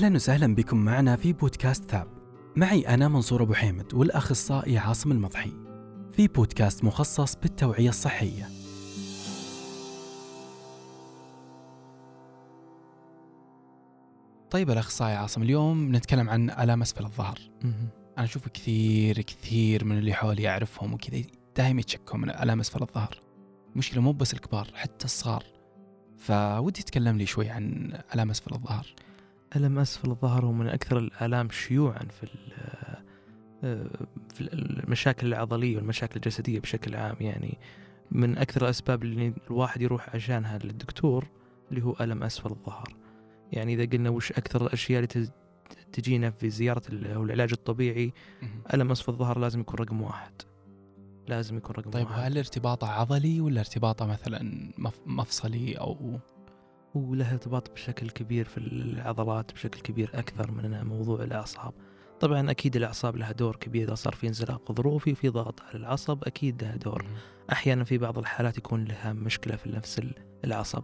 أهلا 0.00 0.14
وسهلا 0.14 0.54
بكم. 0.54 0.76
معنا 0.76 1.16
في 1.16 1.32
بودكاست 1.32 1.90
ثاب. 1.90 2.08
معي 2.56 2.88
أنا 2.88 3.08
منصور 3.08 3.42
أبو 3.42 3.54
حيمد 3.54 3.94
والأخصائي 3.94 4.78
عاصم 4.78 5.12
المضحي. 5.12 5.52
في 6.12 6.28
بودكاست 6.28 6.84
مخصص 6.84 7.36
بالتوعية 7.36 7.88
الصحية. 7.88 8.48
طيب 14.50 14.70
الأخصائي 14.70 15.14
عاصم 15.14 15.42
اليوم 15.42 15.96
نتكلم 15.96 16.30
عن 16.30 16.50
آلام 16.50 16.82
أسفل 16.82 17.04
الظهر. 17.04 17.38
أنا 18.18 18.24
أشوف 18.24 18.48
كثير 18.48 19.20
كثير 19.20 19.84
من 19.84 19.98
اللي 19.98 20.14
حولي 20.14 20.48
أعرفهم 20.48 20.94
وكذا 20.94 21.22
دائما 21.56 21.80
يتشكوا 21.80 22.18
من 22.18 22.30
آلام 22.30 22.60
أسفل 22.60 22.82
الظهر. 22.82 23.22
مشكلة 23.76 24.02
مو 24.02 24.12
بس 24.12 24.34
الكبار 24.34 24.68
حتى 24.74 25.04
الصغار. 25.04 25.44
فودي 26.18 26.82
تكلم 26.82 27.18
لي 27.18 27.26
شوي 27.26 27.50
عن 27.50 27.92
آلام 28.14 28.30
أسفل 28.30 28.54
الظهر. 28.54 28.86
ألم 29.56 29.78
أسفل 29.78 30.10
الظهر 30.10 30.44
هو 30.46 30.52
من 30.52 30.66
أكثر 30.68 30.98
الآلام 30.98 31.50
شيوعا 31.50 31.98
في 31.98 32.26
في 34.34 34.40
المشاكل 34.40 35.26
العضلية 35.26 35.76
والمشاكل 35.76 36.16
الجسدية 36.16 36.60
بشكل 36.60 36.96
عام. 36.96 37.16
يعني 37.20 37.58
من 38.10 38.38
أكثر 38.38 38.62
الأسباب 38.64 39.02
اللي 39.02 39.34
الواحد 39.46 39.82
يروح 39.82 40.14
عشانها 40.14 40.58
للدكتور 40.58 41.28
اللي 41.70 41.84
هو 41.84 41.96
ألم 42.00 42.22
أسفل 42.22 42.50
الظهر. 42.50 42.94
يعني 43.52 43.74
إذا 43.74 43.84
قلنا 43.84 44.10
وش 44.10 44.32
أكثر 44.32 44.66
الأشياء 44.66 45.04
اللي 45.14 45.28
تجينا 45.92 46.30
في 46.30 46.50
زيارة 46.50 46.82
أو 46.92 47.24
العلاج 47.24 47.52
الطبيعي 47.52 48.12
ألم 48.74 48.90
أسفل 48.90 49.12
الظهر 49.12 49.38
لازم 49.38 49.60
يكون 49.60 49.76
رقم 49.76 50.02
واحد. 50.02 50.32
لازم 51.28 51.56
يكون 51.56 51.74
رقم 51.76 51.90
طيب 51.90 52.06
واحد. 52.06 52.20
هل 52.22 52.38
ارتباطه 52.38 52.88
عضلي 52.88 53.40
ولا 53.40 53.60
ارتباطه 53.60 54.06
مثلا 54.06 54.70
مف- 54.78 55.00
مفصلي 55.06 55.74
أو 55.74 56.18
وله 56.94 57.32
ارتباط 57.32 57.70
بشكل 57.70 58.10
كبير 58.10 58.44
في 58.44 58.58
العضلات 58.58 59.52
بشكل 59.52 59.80
كبير 59.80 60.10
أكثر 60.14 60.50
من 60.50 60.84
موضوع 60.84 61.22
الأعصاب. 61.22 61.72
طبعا 62.20 62.50
أكيد 62.50 62.76
الأعصاب 62.76 63.16
لها 63.16 63.32
دور 63.32 63.56
كبير. 63.56 63.88
إذا 63.88 63.94
صار 63.94 64.14
في 64.14 64.28
انزلاق 64.28 64.70
غضروفي 64.70 65.14
في 65.14 65.28
ضغط 65.28 65.60
على 65.62 65.74
العصب 65.74 66.24
أكيد 66.24 66.62
لها 66.62 66.76
دور. 66.76 67.06
أحيانا 67.52 67.84
في 67.84 67.98
بعض 67.98 68.18
الحالات 68.18 68.58
يكون 68.58 68.84
لها 68.84 69.12
مشكلة 69.12 69.56
في 69.56 69.70
نفس 69.70 70.02
العصب. 70.44 70.82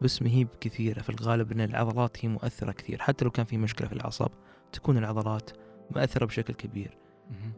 بس 0.00 0.22
ما 0.22 0.28
هي 0.28 0.44
بكثيرة. 0.44 1.02
في 1.02 1.10
الغالب 1.10 1.52
أن 1.52 1.60
العضلات 1.60 2.24
هي 2.24 2.28
مؤثرة 2.28 2.72
كثير. 2.72 2.98
حتى 3.02 3.24
لو 3.24 3.30
كان 3.30 3.44
في 3.44 3.56
مشكلة 3.56 3.88
في 3.88 3.94
العصب 3.94 4.30
تكون 4.72 4.98
العضلات 4.98 5.50
مؤثرة 5.90 6.26
بشكل 6.26 6.54
كبير. 6.54 6.96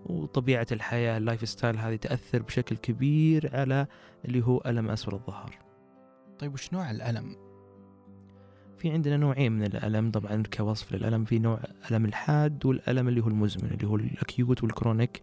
وطبيعة 0.06 0.66
الحياة 0.72 1.18
ال 1.19 1.48
lifestyle 1.48 1.78
هذه 1.78 1.96
تأثر 1.96 2.42
بشكل 2.42 2.76
كبير 2.76 3.56
على 3.56 3.86
اللي 4.24 4.44
هو 4.44 4.62
ألم 4.66 4.90
أسفل 4.90 5.14
الظهر. 5.14 5.58
طيب 6.38 6.54
وش 6.54 6.72
نوع 6.72 6.90
الألم؟ 6.90 7.49
في 8.81 8.91
عندنا 8.91 9.17
نوعين 9.17 9.53
من 9.53 9.64
الألم. 9.64 10.11
طبعا 10.11 10.42
كوصف 10.56 10.92
للألم 10.92 11.25
في 11.25 11.39
نوع 11.39 11.61
ألم 11.91 12.05
الحاد 12.05 12.67
والألم 12.67 13.09
اللي 13.09 13.20
هو 13.20 13.28
المزمن 13.28 13.70
اللي 13.70 13.86
هو 13.86 13.97
ال 13.96 14.08
acute 14.08 14.62
وال 14.62 14.74
chronic. 14.74 15.22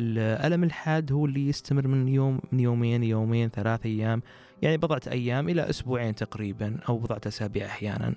الألم 0.00 0.64
الحاد 0.64 1.12
هو 1.12 1.26
اللي 1.26 1.48
يستمر 1.48 1.88
من 1.88 2.08
يوم 2.08 2.40
من 2.52 2.60
يومين 2.60 3.04
يومين 3.04 3.48
ثلاث 3.48 3.86
أيام 3.86 4.22
يعني 4.62 4.76
بضعة 4.76 5.00
أيام 5.10 5.48
إلى 5.48 5.70
أسبوعين 5.70 6.14
تقريبا 6.14 6.78
أو 6.88 6.98
بضعة 6.98 7.20
أسابيع 7.26 7.66
أحيانا. 7.66 8.14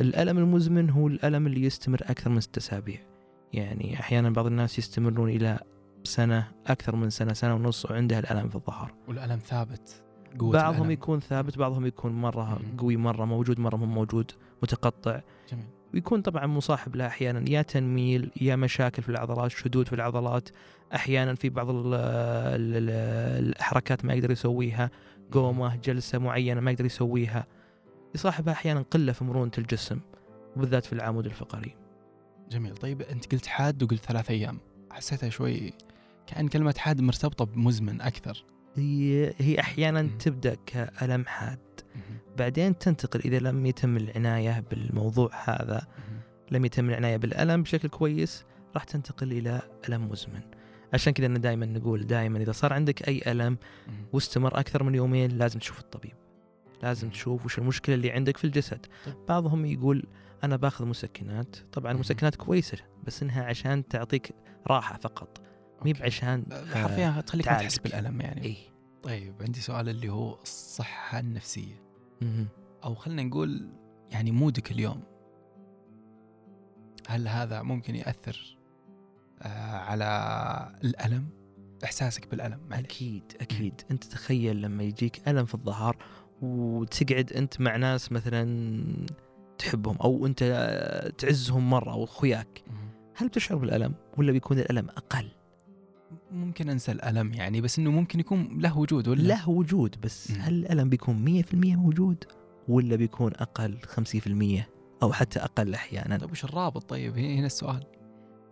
الألم 0.00 0.38
المزمن 0.38 0.90
هو 0.90 1.06
الألم 1.06 1.46
اللي 1.46 1.62
يستمر 1.62 2.00
أكثر 2.02 2.30
من 2.30 2.40
ست 2.40 2.56
أسابيع. 2.56 2.98
يعني 3.52 4.00
أحيانا 4.00 4.30
بعض 4.30 4.46
الناس 4.46 4.78
يستمرون 4.78 5.30
إلى 5.30 5.58
سنة 6.04 6.48
أكثر 6.66 6.96
من 6.96 7.10
سنة 7.10 7.32
سنة 7.32 7.54
ونص 7.54 7.90
وعندها 7.90 8.18
الألم 8.18 8.48
في 8.48 8.54
الظهر. 8.54 8.94
والألم 9.08 9.38
ثابت. 9.38 10.09
قوة 10.38 10.52
بعضهم 10.52 10.76
الألم. 10.76 10.90
يكون 10.90 11.20
ثابت 11.20 11.58
بعضهم 11.58 11.86
يكون 11.86 12.12
مرة. 12.12 12.60
قوي 12.78 12.96
مرة 12.96 13.24
موجود 13.24 13.60
مرة 13.60 13.76
مو 13.76 13.86
موجود 13.86 14.32
متقطع. 14.62 15.20
جميل. 15.52 15.64
ويكون 15.94 16.22
طبعا 16.22 16.46
مصاحب 16.46 16.96
له 16.96 17.06
أحيانا 17.06 17.50
يا 17.50 17.62
تنميل 17.62 18.30
يا 18.40 18.56
مشاكل 18.56 19.02
في 19.02 19.08
العضلات 19.08 19.50
شدود 19.50 19.88
في 19.88 19.92
العضلات. 19.92 20.48
أحيانا 20.94 21.34
في 21.34 21.48
بعض 21.48 21.70
ال 21.70 21.94
ال 21.94 22.74
ال 22.76 23.56
الحركات 23.56 24.04
ما 24.04 24.14
يقدر 24.14 24.30
يسويها 24.30 24.90
قومة 25.32 25.76
جلسة 25.76 26.18
معينة 26.18 26.60
ما 26.60 26.70
يقدر 26.70 26.84
يسويها. 26.84 27.46
يصاحبها 28.14 28.52
أحيانا 28.52 28.84
قلة 28.90 29.12
في 29.12 29.24
مرونة 29.24 29.52
الجسم 29.58 30.00
وبالذات 30.56 30.84
في 30.84 30.92
العمود 30.92 31.26
الفقري. 31.26 31.76
جميل. 32.50 32.74
طيب 32.74 33.02
أنت 33.02 33.32
قلت 33.32 33.46
حاد 33.46 33.82
وقلت 33.82 34.04
ثلاث 34.04 34.30
أيام. 34.30 34.58
حسيتها 34.90 35.28
شوي 35.28 35.72
كأن 36.26 36.48
كلمة 36.48 36.74
حاد 36.78 37.00
مرتبطة 37.00 37.44
بمزمن 37.44 38.00
أكثر. 38.00 38.44
هي 38.76 39.34
هي 39.38 39.60
أحيانا 39.60 40.02
مم. 40.02 40.18
تبدأ 40.18 40.56
كألم 40.66 41.26
حاد. 41.26 41.58
بعدين 42.38 42.78
تنتقل 42.78 43.20
اذا 43.20 43.38
لم 43.38 43.66
يتم 43.66 43.96
العناية 43.96 44.64
بالموضوع 44.70 45.30
هذا. 45.44 45.86
لم 46.50 46.64
يتم 46.64 46.90
العناية 46.90 47.16
بالألم 47.16 47.62
بشكل 47.62 47.88
كويس 47.88 48.44
راح 48.74 48.84
تنتقل 48.84 49.32
إلى 49.32 49.62
ألم 49.88 50.08
مزمن. 50.08 50.40
عشان 50.94 51.12
كذا 51.12 51.26
دائما 51.26 51.66
نقول 51.66 52.06
دائما 52.06 52.38
إذا 52.38 52.52
صار 52.52 52.72
عندك 52.72 53.08
أي 53.08 53.22
ألم 53.26 53.58
واستمر 54.12 54.60
أكثر 54.60 54.82
من 54.82 54.94
يومين 54.94 55.30
لازم 55.30 55.58
تشوف 55.58 55.80
الطبيب. 55.80 56.14
لازم. 56.82 57.10
تشوف 57.10 57.44
وش 57.44 57.58
المشكلة 57.58 57.94
اللي 57.94 58.10
عندك 58.10 58.36
في 58.36 58.44
الجسد. 58.44 58.86
طيب. 59.06 59.14
بعضهم 59.28 59.66
يقول 59.66 60.04
أنا 60.44 60.56
باخذ 60.56 60.86
مسكنات. 60.86 61.56
طبعا. 61.72 61.92
المسكنات 61.92 62.36
كويسة 62.36 62.78
بس 63.06 63.22
إنها 63.22 63.44
عشان 63.44 63.88
تعطيك 63.88 64.34
راحة 64.66 64.98
فقط. 64.98 65.49
مي. 65.84 65.92
بعشان 65.92 66.44
حرفيا 66.72 67.20
تخليك 67.20 67.48
ما. 67.48 67.58
تحس 67.58 67.78
بالألم 67.78 68.20
يعني. 68.20 68.44
اي 68.44 68.56
طيب 69.02 69.34
عندي 69.40 69.60
سؤال 69.60 69.88
اللي 69.88 70.08
هو 70.08 70.38
الصحة 70.42 71.18
النفسية. 71.18 71.82
مهم. 72.22 72.48
أو 72.84 72.94
خلينا 72.94 73.22
نقول 73.22 73.68
يعني 74.10 74.30
مودك 74.30 74.70
اليوم. 74.70 75.02
هل 77.08 77.28
هذا 77.28 77.62
ممكن 77.62 77.96
يأثر 77.96 78.56
آه 79.42 79.76
على 79.76 80.78
الألم؟ 80.84 81.28
إحساسك 81.84 82.30
بالألم 82.30 82.60
معلش 82.70 82.84
أكيد 82.84 83.32
أكيد. 83.40 83.80
أنت 83.90 84.04
تخيل 84.04 84.62
لما 84.62 84.82
يجيك 84.82 85.28
ألم 85.28 85.44
في 85.44 85.54
الظهر 85.54 85.96
وتقعد 86.42 87.32
أنت 87.32 87.60
مع 87.60 87.76
ناس 87.76 88.12
مثلا 88.12 89.06
تحبهم 89.58 89.96
أو 89.96 90.26
أنت 90.26 90.44
تعزهم 91.18 91.70
مرة 91.70 91.92
أو 91.92 92.04
أخوياك. 92.04 92.62
مم. 92.66 92.90
هل 93.16 93.28
بتشعر 93.28 93.58
بالألم 93.58 93.94
ولا 94.18 94.32
بيكون 94.32 94.58
الألم 94.58 94.88
أقل؟ 94.88 95.30
ممكن 96.30 96.68
أنسى 96.68 96.92
الألم 96.92 97.34
يعني 97.34 97.60
بس 97.60 97.78
إنه 97.78 97.90
ممكن 97.90 98.20
يكون 98.20 98.58
له 98.60 98.78
وجود 98.78 99.08
ولا؟ 99.08 99.22
له 99.22 99.48
وجود 99.48 99.96
بس 100.02 100.30
مم. 100.30 100.36
هل 100.40 100.54
الألم 100.54 100.88
بيكون 100.88 101.42
100% 101.42 101.54
موجود 101.54 102.24
ولا 102.68 102.96
بيكون 102.96 103.32
أقل 103.34 103.78
50% 104.58 104.62
أو 105.02 105.12
حتى 105.12 105.38
أقل 105.38 105.74
أحيانا؟ 105.74 106.18
طيب 106.18 106.30
وش 106.30 106.44
الرابط 106.44 106.90
طيب؟ 106.90 107.18
هنا 107.18 107.46
السؤال. 107.46 107.84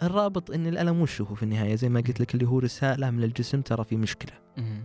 الرابط 0.02 0.50
إن 0.50 0.66
الألم 0.66 1.00
وش 1.00 1.20
هو 1.20 1.34
في 1.34 1.42
النهاية؟ 1.42 1.74
زي 1.74 1.88
ما 1.88 2.00
قلت 2.00 2.20
لك 2.20 2.34
اللي 2.34 2.47
هو 2.48 2.58
رسالة 2.58 3.10
من 3.10 3.24
الجسم 3.24 3.60
ترى 3.60 3.84
في 3.84 3.97
مشكلة. 3.97 4.32
مم. 4.56 4.84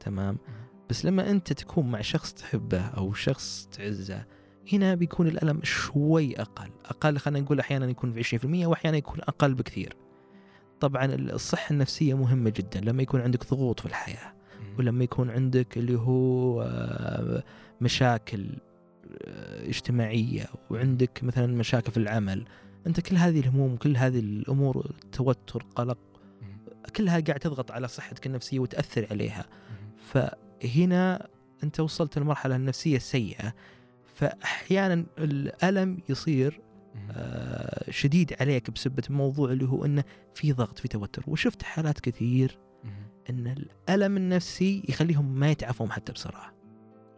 تمام. 0.00 0.38
بس 0.90 1.04
لما 1.04 1.30
أنت 1.30 1.52
تكون 1.52 1.90
مع 1.90 2.00
شخص 2.00 2.32
تحبه 2.34 2.80
أو 2.80 3.12
شخص 3.12 3.68
تعزه 3.72 4.24
هنا 4.72 4.94
بيكون 4.94 5.26
الألم 5.26 5.60
شوي 5.62 6.40
أقل. 6.40 6.70
أقل 6.84 7.18
خلينا 7.18 7.40
نقول 7.44 7.60
أحيانا 7.60 7.86
يكون 7.86 8.12
في 8.12 8.38
20% 8.38 8.66
وأحيانا 8.66 8.96
يكون 8.96 9.20
أقل 9.20 9.54
بكثير. 9.54 9.96
طبعا 10.80 11.04
الصحة 11.14 11.72
النفسية 11.72 12.14
مهمة 12.16 12.50
جدا 12.50 12.80
لما 12.80 13.02
يكون 13.02 13.20
عندك 13.20 13.50
ضغوط 13.50 13.80
في 13.80 13.86
الحياة. 13.86 14.32
ولما 14.78 15.04
يكون 15.04 15.30
عندك 15.30 15.78
اللي 15.78 15.98
هو 15.98 16.62
آه، 16.62 17.42
مشاكل 17.80 18.46
آه، 19.22 19.68
اجتماعية 19.68 20.46
وعندك 20.70 21.24
مثلا 21.24 21.46
مشاكل 21.46 21.92
في 21.92 21.96
العمل 21.96 22.44
أنت 22.86 23.00
كل 23.00 23.16
هذه 23.16 23.40
الهموم 23.40 23.76
كل 23.76 23.96
هذه 23.96 24.18
الأمور 24.18 24.90
توتر 25.12 25.66
قلق. 25.74 25.98
كلها 26.96 27.20
قاعد 27.20 27.40
تضغط 27.40 27.70
على 27.70 27.88
صحتك 27.88 28.26
النفسية 28.26 28.58
وتأثر 28.58 29.06
عليها. 29.10 29.44
فهنا 29.98 31.28
أنت 31.64 31.80
وصلت 31.80 32.18
للمرحله 32.18 32.56
النفسية 32.56 32.96
السيئه 32.96 33.54
فاحيانا 34.14 35.04
الألم 35.18 35.98
يصير 36.08 36.60
شديد 37.90 38.34
عليك 38.40 38.70
بسبة 38.70 39.02
موضوع 39.10 39.52
اللي 39.52 39.68
هو 39.68 39.84
إنه 39.84 40.04
في 40.34 40.52
ضغط 40.52 40.78
في 40.78 40.88
توتر 40.88 41.22
وشفت 41.26 41.62
حالات 41.62 42.00
كثير. 42.00 42.58
إن 43.30 43.46
الألم 43.88 44.16
النفسي 44.16 44.82
يخليهم 44.88 45.34
ما 45.34 45.50
يتعافون 45.50 45.92
حتى 45.92 46.12
بسرعة 46.12 46.52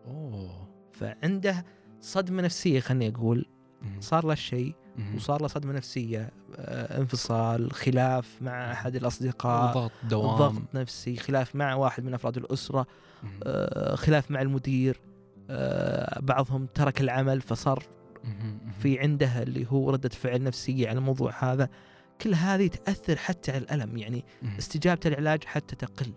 أوه 0.07 0.69
فعنده 0.93 1.65
صدمة 2.01 2.43
نفسية 2.43 2.81
خليني 2.81 3.09
أقول. 3.09 3.47
صار 4.01 4.27
له 4.27 4.35
شيء 4.35 4.75
مم. 4.97 5.15
وصار 5.17 5.43
له 5.43 5.49
صدمة 5.49 5.73
نفسية 5.73 6.31
آه، 6.57 6.99
انفصال 7.01 7.73
خلاف 7.73 8.43
مع 8.43 8.73
أحد 8.73 8.97
الأصدقاء 8.97 9.75
ضغط 9.75 9.93
دوام 10.11 10.37
ضغط 10.37 10.75
نفسي 10.75 11.17
خلاف 11.17 11.57
مع 11.57 11.75
واحد 11.75 12.05
من 12.05 12.15
أفراد 12.15 12.37
الأسرة. 12.37 12.87
آه، 13.43 13.95
خلاف 13.95 14.31
مع 14.31 14.43
المدير 14.43 15.01
آه، 15.51 16.21
بعضهم 16.21 16.67
ترك 16.67 17.01
العمل 17.01 17.41
فصار. 17.41 17.83
في 18.82 18.99
عنده 18.99 19.43
اللي 19.43 19.67
هو 19.70 19.91
ردة 19.91 20.09
فعل 20.09 20.43
نفسية 20.43 20.88
على 20.88 20.99
الموضوع 20.99 21.53
هذا. 21.53 21.69
كل 22.20 22.35
هذه 22.35 22.67
تأثر 22.67 23.17
حتى 23.17 23.53
على 23.53 23.61
الألم 23.61 23.97
يعني. 23.99 24.25
استجابة 24.59 25.00
العلاج 25.06 25.44
حتى 25.44 25.76
تقل. 25.76 26.12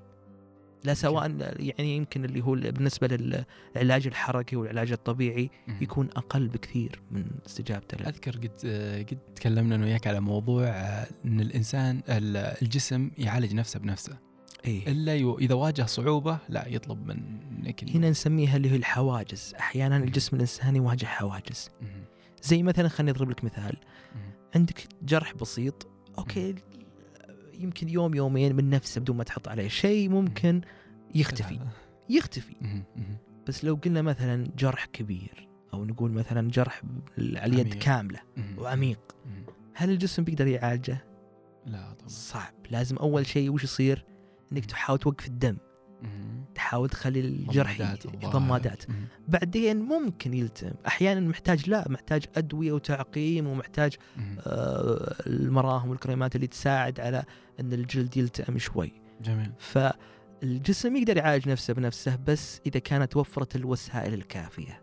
لا 0.84 0.94
سواء 0.94 1.32
يعني 1.60 1.96
يمكن 1.98 2.26
اللي 2.26 2.42
هو 2.42 2.52
بالنسبة 2.52 3.08
للعلاج 3.08 4.08
الحركي 4.08 4.56
والعلاج 4.56 4.92
الطبيعي. 4.92 5.50
يكون 5.82 6.10
أقل 6.16 6.48
بكثير 6.48 7.02
من 7.12 7.26
استجابته 7.46 7.98
له 7.98 8.08
أذكر 8.10 8.32
قد 8.38 8.52
قد 9.12 9.18
تكلمنا 9.36 9.76
أنا 9.76 9.86
وياك 9.86 10.08
على 10.08 10.20
موضوع 10.20 10.64
آه، 10.68 11.08
إن 11.26 11.40
الإنسان 11.40 12.02
ال- 12.10 12.38
الجسم 12.62 13.12
يعالج 13.18 13.54
نفسه 13.54 13.80
بنفسه. 13.80 14.18
إيه؟ 14.66 14.88
إلا 14.92 15.16
يو- 15.16 15.38
إذا 15.38 15.56
واجه 15.56 15.86
صعوبة 15.86 16.38
لا 16.50 16.68
يطلب 16.68 17.08
منك 17.08 17.84
هنا 17.96 18.10
نسميها 18.10 18.58
اللي 18.58 18.72
هي 18.72 18.76
الحواجز 18.76 19.54
أحيانا 19.60 19.98
الجسم 19.98 20.36
الإنساني 20.36 20.78
يواجه 20.78 21.06
حواجز 21.06 21.70
مهم. 21.82 22.04
زي 22.44 22.64
مثلا 22.64 22.88
خليني 22.88 23.12
أضرب 23.12 23.30
لك 23.30 23.44
مثال 23.44 23.78
مهم. 24.16 24.32
عندك 24.56 24.88
جرح 25.04 25.34
بسيط 25.34 25.88
أوكي 26.18 26.56
يمكن 27.60 27.90
يوم 27.90 28.16
يومين 28.16 28.56
من 28.56 28.70
نفسه 28.70 29.02
بدون 29.02 29.18
ما 29.18 29.24
تحط 29.24 29.48
عليه 29.48 29.68
شيء 29.68 30.10
ممكن 30.10 30.62
يختفي 31.16 31.60
يختفي. 32.10 32.56
بس 33.48 33.66
لو 33.66 33.76
قلنا 33.76 34.02
مثلا 34.02 34.48
جرح 34.58 34.86
كبير 34.86 35.48
أو 35.74 35.86
نقول 35.86 36.12
مثلا 36.12 36.50
جرح 36.52 36.82
على 37.18 37.46
اليد. 37.46 37.74
كاملة. 37.74 38.20
وعميق. 38.58 39.00
هل 39.74 39.90
الجسم 39.90 40.24
بيقدر 40.24 40.48
يعالجه؟ 40.48 41.06
لا 41.66 41.94
طبعا 41.94 42.08
صعب 42.10 42.54
لازم 42.72 42.98
أول 42.98 43.26
شيء 43.26 43.52
وش 43.52 43.64
يصير؟ 43.64 44.06
إنك 44.52 44.66
تحاول 44.66 45.00
توقف 45.00 45.28
الدم. 45.28 45.58
تحاول 46.56 46.90
تخلي 46.90 47.20
الجرح 47.20 47.96
ضمادات. 48.26 48.84
بعدين 49.28 49.82
ممكن 49.82 50.34
يلتئم 50.34 50.74
أحيانا 50.88 51.20
محتاج 51.20 51.70
لا 51.70 51.90
محتاج 51.90 52.26
أدوية 52.36 52.72
وتعقيم 52.72 53.48
ومحتاج. 53.48 53.96
آه، 54.48 55.16
المراهم 55.28 55.90
والكريمات 55.90 56.36
اللي 56.36 56.48
تساعد 56.48 57.00
على 57.00 57.24
إن 57.60 57.74
الجلد 57.74 58.18
يلتئم 58.18 58.58
شوي 58.58 58.92
جميل 59.22 59.52
فالجسم 59.60 60.96
يقدر 60.96 61.18
يعالج 61.18 61.50
نفسه 61.50 61.74
بنفسه 61.74 62.16
بس 62.28 62.62
إذا 62.66 62.80
كانت 62.80 63.12
توفرت 63.12 63.56
الوسائل 63.56 64.14
الكافية 64.14 64.82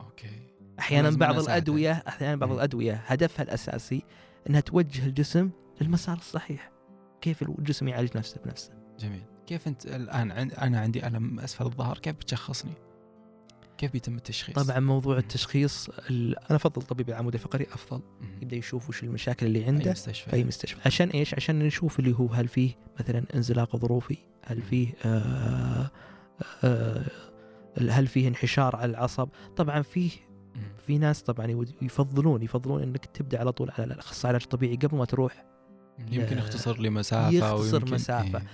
أوكي 0.00 0.52
أحيانا 0.78 1.10
بعض. 1.10 1.38
الأدوية 1.38 1.92
أحيانا 2.08 2.36
بعض. 2.36 2.52
الأدوية 2.52 2.94
هدفها 3.06 3.42
الأساسي 3.42 4.02
إنها 4.50 4.60
توجه 4.60 5.06
الجسم 5.06 5.50
للمسار 5.80 6.16
الصحيح 6.16 6.72
كيف 7.20 7.42
الجسم 7.42 7.88
يعالج 7.88 8.16
نفسه 8.16 8.40
بنفسه 8.44 8.81
جميل 9.02 9.22
كيف 9.46 9.68
أنت 9.68 9.86
الآن 9.86 10.30
أنا 10.30 10.80
عندي 10.80 11.06
ألم 11.06 11.40
أسفل 11.40 11.64
الظهر 11.64 11.98
كيف 11.98 12.16
بتشخصني؟ 12.16 12.72
كيف 13.78 13.92
بيتم 13.92 14.16
التشخيص؟ 14.16 14.54
طبعا 14.54 14.80
موضوع 14.80 15.18
التشخيص 15.18 15.88
ال- 16.10 16.38
أنا 16.38 16.56
أفضل 16.56 16.82
طبيب 16.82 17.08
العمود 17.08 17.34
الفقري 17.34 17.66
أفضل 17.72 18.02
مهم. 18.20 18.30
يبدأ 18.42 18.56
يشوف 18.56 18.88
وش 18.88 19.02
المشاكل 19.02 19.46
اللي 19.46 19.64
عنده 19.64 19.90
مستشفى 19.90 20.30
في 20.30 20.36
أي 20.36 20.44
مستشفى 20.44 20.80
عشان 20.86 21.08
إيش 21.08 21.34
عشان 21.34 21.58
نشوف 21.58 21.98
اللي 21.98 22.14
هو 22.18 22.26
هل 22.26 22.48
فيه 22.48 22.70
مثلا 23.00 23.24
انزلاق 23.34 23.76
ظروفي 23.76 24.16
هل 24.46 24.62
فيه 24.62 24.88
آه 25.04 25.90
آه 26.64 27.04
هل 27.90 28.06
فيه 28.06 28.28
انحشار 28.28 28.76
على 28.76 28.90
العصب 28.90 29.28
طبعا 29.56 29.82
فيه. 29.82 30.10
في 30.86 30.98
ناس 30.98 31.22
طبعا 31.22 31.64
يفضلون 31.82 32.42
يفضلون 32.42 32.82
إنك 32.82 33.04
تبدأ 33.06 33.38
على 33.40 33.52
طول 33.52 33.70
على 33.78 33.84
الأخصائي 33.94 34.30
العلاج 34.30 34.42
الطبيعي 34.42 34.76
قبل 34.76 34.96
ما 34.96 35.04
تروح 35.04 35.44
يمكن 35.98 36.36
لا. 36.36 36.38
يختصر 36.42 36.80
لي 36.80 36.90
مسافة 36.90 37.30
يختصر 37.30 37.74
ويمكن 37.76 37.94
مسافة. 37.94 38.38
إيه. 38.38 38.46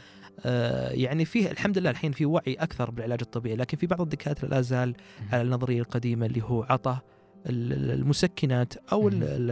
آه 0.47 0.91
يعني 0.91 1.25
فيه 1.25 1.51
الحمد 1.51 1.79
لله 1.79 1.91
الحين 1.91 2.13
في 2.13 2.27
وعي 2.27 2.55
أكثر 2.55 2.91
بالعلاج 2.91 3.19
الطبيعي 3.23 3.57
لكن 3.57 3.77
في 3.77 3.87
بعض 3.87 4.01
الدكاترة 4.01 4.49
لا 4.49 4.61
زال. 4.61 4.95
على 5.33 5.43
النظرية 5.43 5.81
القديمة 5.81 6.27
اللي 6.27 6.43
هو 6.43 6.63
عطى 6.63 6.99
ال- 7.47 7.73
ال- 7.73 7.91
المسكنات 7.91 8.75
أو 8.93 9.09
ال 9.09 9.51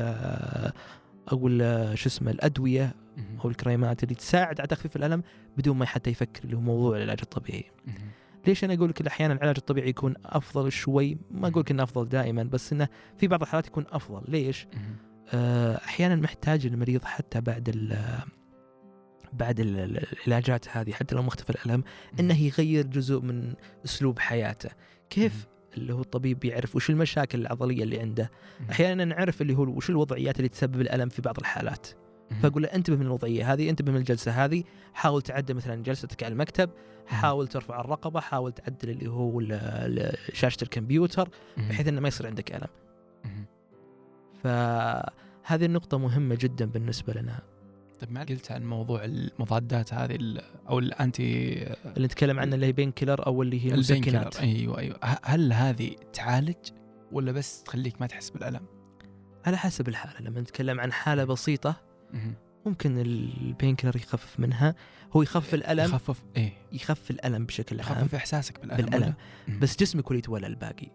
أو 1.32 1.48
ال- 1.48 1.98
شو 1.98 2.08
اسمه 2.08 2.30
الأدوية. 2.30 2.94
أو 3.44 3.48
الكريمات 3.50 4.02
اللي 4.02 4.14
تساعد 4.14 4.60
على 4.60 4.66
تخفيف 4.68 4.96
الألم 4.96 5.22
بدون 5.56 5.76
ما 5.76 5.84
حتى 5.86 6.10
يفكر 6.10 6.44
اللي 6.44 6.56
هو 6.56 6.60
موضوع 6.60 6.96
العلاج 6.96 7.18
الطبيعي. 7.22 7.64
ليش 8.46 8.64
أنا 8.64 8.74
أقول 8.74 8.88
لك 8.90 9.06
أحيانا 9.06 9.34
العلاج 9.34 9.54
الطبيعي 9.58 9.88
يكون 9.88 10.14
أفضل 10.24 10.72
شوي 10.72 11.18
ما 11.30 11.48
أقول 11.48 11.60
لك 11.60 11.70
إنه 11.70 11.82
أفضل 11.82 12.08
دائما 12.08 12.42
بس 12.42 12.72
إنه 12.72 12.88
في 13.18 13.26
بعض 13.26 13.42
الحالات 13.42 13.66
يكون 13.66 13.84
أفضل 13.90 14.22
ليش؟ 14.28 14.66
آه، 15.34 15.76
أحيانا 15.76 16.16
محتاج 16.16 16.66
المريض 16.66 17.04
حتى 17.04 17.40
بعد 17.40 17.68
بعد 19.32 19.60
ال- 19.60 19.78
ال- 19.78 20.06
العلاجات 20.26 20.76
هذه 20.76 20.92
حتى 20.92 21.14
لو 21.14 21.22
مختفى 21.22 21.50
الألم 21.50 21.84
إنه 22.20 22.42
يغير 22.42 22.86
جزء 22.86 23.20
من 23.20 23.54
أسلوب 23.84 24.18
حياته 24.18 24.70
كيف 25.10 25.46
اللي 25.76 25.94
هو 25.94 26.00
الطبيب 26.00 26.44
يعرف 26.44 26.76
وش 26.76 26.90
المشاكل 26.90 27.40
العضلية 27.40 27.82
اللي 27.82 28.00
عنده. 28.00 28.30
أحيانا 28.70 29.04
نعرف 29.04 29.42
اللي 29.42 29.54
هو 29.54 29.62
وش 29.62 29.90
الوضعيات 29.90 30.36
اللي 30.36 30.48
تسبب 30.48 30.80
الألم 30.80 31.08
في 31.08 31.22
بعض 31.22 31.38
الحالات. 31.38 31.86
فأقول 32.42 32.62
له 32.62 32.68
انتبه 32.68 32.96
من 32.96 33.02
الوضعية 33.02 33.52
هذه 33.52 33.70
انتبه 33.70 33.92
من 33.92 33.98
الجلسة 33.98 34.44
هذه 34.44 34.64
حاول 34.94 35.22
تعدل 35.22 35.54
مثلا 35.54 35.82
جلستك 35.82 36.22
على 36.22 36.32
المكتب 36.32 36.70
حاول 37.06 37.48
ترفع 37.48 37.80
الرقبة 37.80 38.20
حاول 38.20 38.52
تعدل 38.52 38.90
اللي 38.90 39.10
هو 39.10 39.42
شاشة 40.32 40.58
الكمبيوتر. 40.62 41.28
بحيث 41.56 41.88
إنه 41.88 42.00
ما 42.00 42.08
يصير 42.08 42.26
عندك 42.26 42.52
ألم. 42.54 42.68
فهذه 44.42 45.64
النقطة 45.64 45.98
مهمة 45.98 46.38
جدا 46.40 46.64
بالنسبة 46.64 47.12
لنا 47.12 47.38
طيب 48.00 48.12
ما 48.12 48.20
قلت 48.24 48.52
عن 48.52 48.64
موضوع 48.64 49.04
المضادات 49.04 49.94
هذه 49.94 50.40
أو 50.68 50.78
ال 50.78 50.93
anti 50.93 51.52
اللي 51.96 52.06
نتكلم 52.06 52.40
عنه 52.40 52.54
اللي 52.54 52.66
هي 52.66 52.72
pain 52.72 52.90
killer 52.90 53.26
أو 53.26 53.42
اللي 53.42 53.66
هي 53.66 53.74
المسكنات. 53.74 54.36
أيوه 54.36 54.78
أيوه. 54.78 54.98
هل 55.24 55.52
هذه 55.52 55.96
تعالج 56.12 56.56
ولا 57.12 57.32
بس 57.32 57.62
تخليك 57.62 58.00
ما 58.00 58.06
تحس 58.06 58.30
بالألم؟ 58.30 58.66
على 59.46 59.58
حسب 59.58 59.88
الحالة. 59.88 60.20
لما 60.20 60.40
نتكلم 60.40 60.80
عن 60.80 60.92
حالة 60.92 61.24
بسيطة. 61.24 61.76
ممكن 62.66 62.98
ال 62.98 63.14
pain 63.14 63.76
killer 63.76 63.96
يخفف 63.96 64.40
منها. 64.40 64.74
هو 65.12 65.22
يخفف 65.22 65.54
الألم. 65.54 65.84
يخفف 65.84 66.22
إيه. 66.36 66.52
يخفف 66.72 67.10
الألم 67.10 67.46
بشكل 67.46 67.80
عام. 67.80 67.92
يخفف 67.92 68.14
إحساسك 68.14 68.60
بالألم؟ 68.60 69.14
مهم. 69.48 69.58
بس 69.58 69.76
جسمك 69.76 70.04
هو 70.04 70.10
اللي 70.10 70.18
يتولى 70.18 70.46
الباقي. 70.46 70.90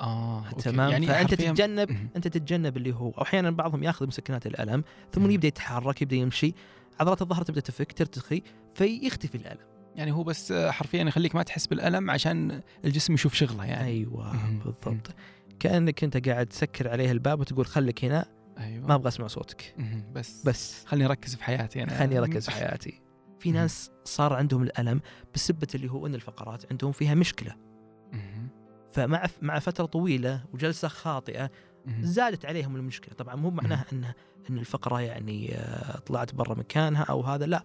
آه 0.00 0.48
أوكي. 0.48 0.62
تمام. 0.62 0.90
يعني 0.90 1.06
فأنت 1.06 1.30
حرفياً- 1.34 1.36
تتجنب. 1.36 1.90
أنت 2.16 2.28
تتجنب 2.28 2.76
اللي 2.76 2.94
هو. 2.94 3.10
أو 3.10 3.22
أحيانا 3.22 3.50
بعضهم 3.50 3.82
ياخذ 3.82 4.06
مسكنات 4.06 4.46
الألم 4.46 4.84
ثم. 5.12 5.30
يبدأ 5.30 5.48
يتحرك 5.48 6.02
يبدأ 6.02 6.16
يمشي. 6.16 6.54
عضلات 7.00 7.22
الظهر 7.22 7.42
تبدأ 7.42 7.60
تفك 7.60 7.92
ترتخي 7.92 8.42
فيختفي 8.74 9.34
الألم. 9.34 9.70
يعني 9.96 10.12
هو 10.12 10.22
بس 10.22 10.52
حرفيا 10.52 11.02
يخليك 11.04 11.34
ما 11.34 11.42
تحس 11.42 11.66
بالألم 11.66 12.10
عشان 12.10 12.60
الجسم 12.84 13.14
يشوف 13.14 13.34
شغلة 13.34 13.64
يعني. 13.64 13.86
أيوه 13.88 14.32
مم. 14.32 14.58
بالضبط. 14.58 15.14
كأنك 15.60 16.04
أنت 16.04 16.28
قاعد 16.28 16.46
تسكر 16.46 16.88
عليه 16.88 17.10
الباب 17.12 17.40
وتقول 17.40 17.66
خليك 17.66 18.04
هنا. 18.04 18.26
أيوه. 18.58 18.86
ما 18.86 18.94
أبغى 18.94 19.08
أسمع 19.08 19.26
صوتك. 19.26 19.74
بس. 20.14 20.42
بس. 20.46 20.84
خليني 20.86 21.06
أركز 21.06 21.34
في 21.34 21.44
حياتي 21.44 21.82
أنا. 21.82 21.98
خليني 21.98 22.18
أركز 22.18 22.44
في 22.44 22.50
حياتي. 22.50 23.00
في. 23.38 23.50
ناس 23.52 23.90
صار 24.04 24.32
عندهم 24.32 24.62
الألم 24.62 25.00
بسبة 25.34 25.68
اللي 25.74 25.90
هو 25.90 26.06
إن 26.06 26.14
الفقرات 26.14 26.64
عندهم 26.70 26.92
فيها 26.92 27.14
مشكلة. 27.14 27.54
فمع 28.92 29.26
مع 29.42 29.58
فترة 29.58 29.84
طويلة 29.86 30.44
وجلسة 30.52 30.88
خاطئة. 30.88 31.50
زادت 32.00 32.44
عليهم 32.44 32.76
المشكلة. 32.76 33.14
طبعا 33.14 33.34
مو 33.36 33.50
معناها 33.50 33.84
ان 33.92 34.04
إن 34.50 34.58
الفقرة 34.58 35.00
يعني 35.00 35.54
آه، 35.54 35.98
طلعت 35.98 36.34
برا 36.34 36.54
مكانها 36.54 37.02
أو 37.02 37.20
هذا 37.22 37.46
لا. 37.46 37.62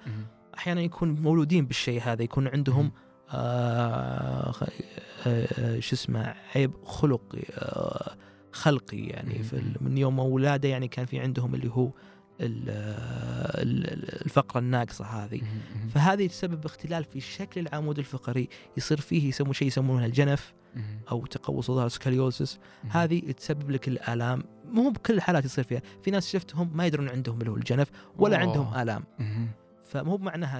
أحيانا 0.57 0.81
يكون 0.81 1.09
مولودين 1.21 1.65
بالشيء 1.65 2.01
هذا 2.03 2.23
يكون 2.23 2.47
عندهم 2.47 2.91
آه 3.29 4.53
آه 5.27 5.47
آه، 5.59 5.79
شو 5.79 5.95
اسمه 5.95 6.35
عيب 6.55 6.71
خلقي 6.83 7.43
آه 7.53 8.15
خلقي 8.51 8.97
يعني 8.97 9.43
في 9.43 9.61
من 9.81 9.97
يوم 9.97 10.19
أولاده 10.19 10.69
يعني 10.69 10.87
كان 10.87 11.05
في 11.05 11.19
عندهم 11.19 11.55
اللي 11.55 11.69
هو 11.71 11.85
ال- 12.41 12.69
ال- 13.61 14.25
الفقرة 14.25 14.59
الناقصة 14.59 15.05
هذه. 15.05 15.41
فهذه 15.89 16.27
تسبب 16.27 16.65
اختلال 16.65 17.03
في 17.03 17.19
شكل 17.21 17.61
العمود 17.61 17.99
الفقري. 17.99 18.49
يصير 18.77 19.01
فيه 19.01 19.27
يسموا 19.29 19.53
شيء 19.53 19.67
يسمونه 19.67 20.05
الجنف. 20.05 20.53
أو 21.11 21.25
تقوس 21.25 21.69
الظهر 21.69 21.87
سكاليوسس. 21.87 22.59
هذه 22.89 23.19
تسبب 23.31 23.71
لك 23.71 23.87
الآلام 23.87 24.43
مو 24.71 24.89
بكل 24.89 25.13
الحالات 25.13 25.45
يصير 25.45 25.63
فيها 25.63 25.81
في 26.03 26.11
ناس 26.11 26.29
شفتهم 26.31 26.71
ما 26.77 26.85
يدرون 26.85 27.09
عندهم 27.09 27.39
اللي 27.39 27.51
هو 27.51 27.55
الجنف 27.55 27.91
ولا 28.17 28.35
أوه. 28.35 28.47
عندهم 28.47 28.73
آلام. 28.81 29.03
فمو 29.83 30.17
بمعناها 30.17 30.59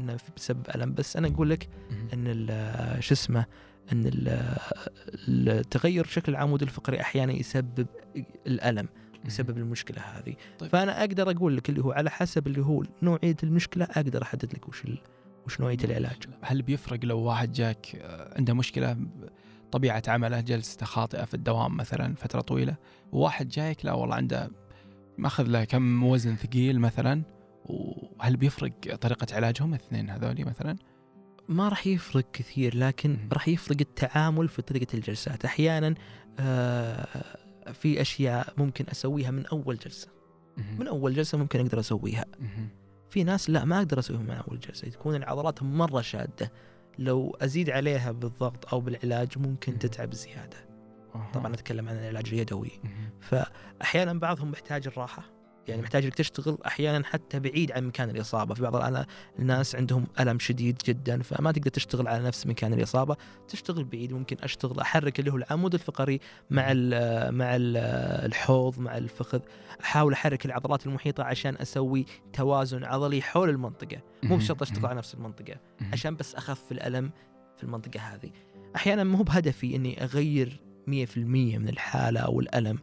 إنه 0.00 0.16
بسبب 0.36 0.66
الم 0.74 0.94
بس 0.94 1.16
أنا 1.16 1.28
أقول 1.28 1.50
لك. 1.50 1.68
إن 2.14 2.46
شو 3.00 3.14
اسمه 3.14 3.44
إن 3.92 4.06
ال- 4.06 4.58
التغير 5.48 6.04
شكل 6.06 6.32
العمود 6.32 6.62
الفقري 6.62 7.00
أحيانا 7.00 7.32
يسبب 7.32 7.86
الألم 8.46 8.88
يسبب 9.24 9.58
المشكلة 9.58 10.00
هذه 10.02 10.34
طيب. 10.58 10.70
فأنا 10.70 11.00
أقدر 11.00 11.30
أقول 11.30 11.56
لك 11.56 11.68
اللي 11.68 11.84
هو 11.84 11.92
على 11.92 12.10
حسب 12.10 12.46
اللي 12.46 12.62
هو 12.64 12.82
نوعية 13.02 13.36
المشكلة 13.42 13.84
أقدر 13.84 14.22
أحدد 14.22 14.52
لك 14.54 14.68
وش 14.68 14.82
وش 15.48 15.60
نوعية 15.60 15.78
العلاج 15.84 16.16
هل 16.42 16.62
بيفرق 16.62 17.04
لو 17.04 17.18
واحد 17.18 17.52
جاك 17.52 17.96
آه، 17.96 18.38
عنده 18.38 18.54
مشكلة 18.54 18.96
طبيعة 19.72 20.02
عمله 20.08 20.40
جلسته 20.40 20.86
خاطئة 20.86 21.24
في 21.24 21.34
الدوام 21.34 21.76
مثلا 21.76 22.14
فترة 22.14 22.40
طويلة 22.40 22.76
وواحد 23.12 23.48
جايك 23.48 23.84
لا 23.84 23.92
والله 23.92 24.14
عنده 24.14 24.50
مأخذ 25.18 25.44
له 25.44 25.64
كم 25.64 26.04
وزن 26.04 26.36
ثقيل 26.36 26.80
مثلا 26.80 27.22
وهل 27.64 28.36
بيفرق 28.36 28.94
طريقة 29.00 29.26
علاجهم 29.32 29.74
الاثنين 29.74 30.10
هذولي 30.10 30.44
مثلا؟ 30.44 30.76
ما 31.48 31.68
راح 31.68 31.86
يفرق 31.86 32.30
كثير 32.32 32.76
لكن. 32.76 33.18
راح 33.32 33.48
يفرق 33.48 33.76
التعامل 33.80 34.48
في 34.48 34.62
طريقة 34.62 34.94
الجلسات 34.94 35.44
أحيانا 35.44 35.94
آه، 36.38 37.06
في 37.72 38.00
أشياء 38.00 38.54
ممكن 38.56 38.84
أسويها 38.88 39.30
من 39.30 39.46
أول 39.46 39.76
جلسة. 39.76 40.08
من 40.78 40.86
أول 40.86 41.14
جلسة 41.14 41.38
ممكن 41.38 41.60
أقدر 41.60 41.80
أسويها. 41.80 42.24
في 43.10 43.24
ناس 43.24 43.50
لا 43.50 43.64
ما 43.64 43.78
أقدر 43.78 43.98
اسويها 43.98 44.20
من 44.20 44.30
أول 44.30 44.60
جلسة 44.60 44.88
تكون 44.88 45.14
العضلات 45.14 45.62
مرة 45.62 46.00
شادة 46.00 46.52
لو 46.98 47.36
أزيد 47.40 47.70
عليها 47.70 48.12
بالضغط 48.12 48.74
أو 48.74 48.80
بالعلاج 48.80 49.38
ممكن 49.38 49.72
مم. 49.72 49.78
تتعب 49.78 50.14
زيادة. 50.14 50.68
طبعا 51.34 51.48
نتكلم 51.48 51.88
عن 51.88 51.96
العلاج 51.96 52.28
اليدوي. 52.28 52.70
فاحيانا 53.20 54.12
بعضهم 54.12 54.50
محتاج 54.50 54.86
الراحة 54.86 55.22
يعني 55.68 55.82
محتاج 55.82 56.04
إنك 56.04 56.14
تشتغل 56.14 56.58
أحيانا 56.66 57.04
حتى 57.04 57.40
بعيد 57.40 57.72
عن 57.72 57.86
مكان 57.86 58.10
الإصابة. 58.10 58.54
في 58.54 58.62
بعض 58.62 59.04
الناس 59.38 59.76
عندهم 59.76 60.06
ألم 60.20 60.38
شديد 60.38 60.82
جدا 60.86 61.22
فما 61.22 61.52
تقدر 61.52 61.70
تشتغل 61.70 62.08
على 62.08 62.24
نفس 62.24 62.46
مكان 62.46 62.72
الإصابة. 62.72 63.16
تشتغل 63.48 63.84
بعيد 63.84 64.12
ممكن 64.12 64.36
أشتغل 64.42 64.80
أحرك 64.80 65.20
اللي 65.20 65.32
هو 65.32 65.36
العمود 65.36 65.74
الفقري 65.74 66.20
مع 66.50 66.66
ال 66.72 67.34
مع 67.34 67.56
ال 67.56 67.76
الحوض 68.26 68.78
مع 68.78 68.96
الفخذ. 68.96 69.40
أحاول 69.80 70.12
أحرك 70.12 70.46
العضلات 70.46 70.86
المحيطة 70.86 71.24
عشان 71.24 71.56
أسوي 71.56 72.06
توازن 72.32 72.84
عضلي 72.84 73.22
حول 73.22 73.50
المنطقة. 73.50 74.00
مو. 74.22 74.36
بشرط 74.36 74.62
أشتغل. 74.62 74.86
على 74.86 74.98
نفس 74.98 75.14
المنطقة. 75.14 75.56
عشان 75.92 76.16
بس 76.16 76.34
أخف 76.34 76.72
الألم 76.72 77.10
في 77.56 77.64
المنطقة 77.64 78.00
هذه. 78.00 78.30
أحيانا 78.76 79.04
مو 79.04 79.22
بهدفي 79.22 79.76
إني 79.76 80.04
أغير 80.04 80.60
100% 80.86 81.58
من 81.58 81.68
الحالة 81.68 82.20
أو 82.20 82.40
الألم. 82.40 82.78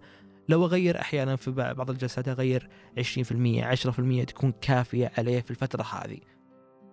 لو 0.50 0.66
أغير 0.66 1.00
أحيانا 1.02 1.36
في 1.36 1.52
بع- 1.52 1.74
بعض 1.78 1.90
الجلسات 1.90 2.28
أغير 2.28 2.70
20% 2.98 3.64
10% 3.64 4.24
تكون 4.26 4.52
كافية 4.62 5.12
عليه 5.18 5.42
في 5.42 5.52
الفترة 5.52 5.84
هذه. 5.84 6.18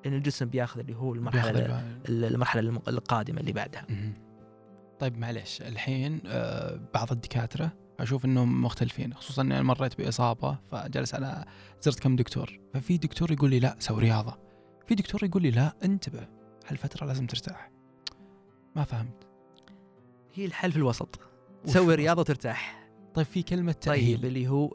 لأن 0.05 0.15
الجسم 0.15 0.47
بياخذ 0.47 0.81
اللي 0.81 0.97
هو 0.97 1.15
المرحلة 1.15 1.83
المرحلة 2.09 2.61
الم- 2.61 2.83
القادمة 2.89 3.41
اللي 3.41 3.53
بعدها. 3.53 3.87
طيب 5.01 5.19
معلش 5.19 5.63
الحين 5.63 6.21
آه، 6.27 6.81
بعض 6.95 7.13
الدكاترة 7.13 7.73
أشوف 8.01 8.25
إنهم 8.25 8.63
مختلفين 8.65 9.15
خصوصا 9.15 9.43
اني 9.43 9.63
مريت 9.63 9.99
بإصابة 9.99 10.59
فجلس 10.73 11.15
على 11.15 11.45
زرت 11.81 12.01
كم 12.01 12.17
دكتور 12.17 12.61
ففي 12.75 12.97
دكتور 12.99 13.33
يقول 13.33 13.51
لي 13.51 13.61
لا 13.61 13.77
سوي 13.79 14.01
رياضة. 14.01 14.39
في 14.87 14.95
دكتور 14.95 15.25
يقول 15.25 15.43
لي 15.43 15.51
لا 15.51 15.73
انتبه 15.85 16.29
هالفترة 16.67 17.07
لازم 17.07 17.27
ترتاح. 17.27 17.71
ما 18.77 18.85
فهمت. 18.85 19.27
هي 20.35 20.45
الحل 20.45 20.73
في 20.73 20.77
الوسط. 20.79 21.21
الوسط؟ 21.65 21.77
رياضة 21.89 22.21
وترتاح. 22.21 22.82
طيب 23.15 23.27
في 23.27 23.43
كلمة 23.43 23.73
طيب 23.73 23.81
تأهيل. 23.81 24.27
اللي 24.27 24.49
هو. 24.49 24.75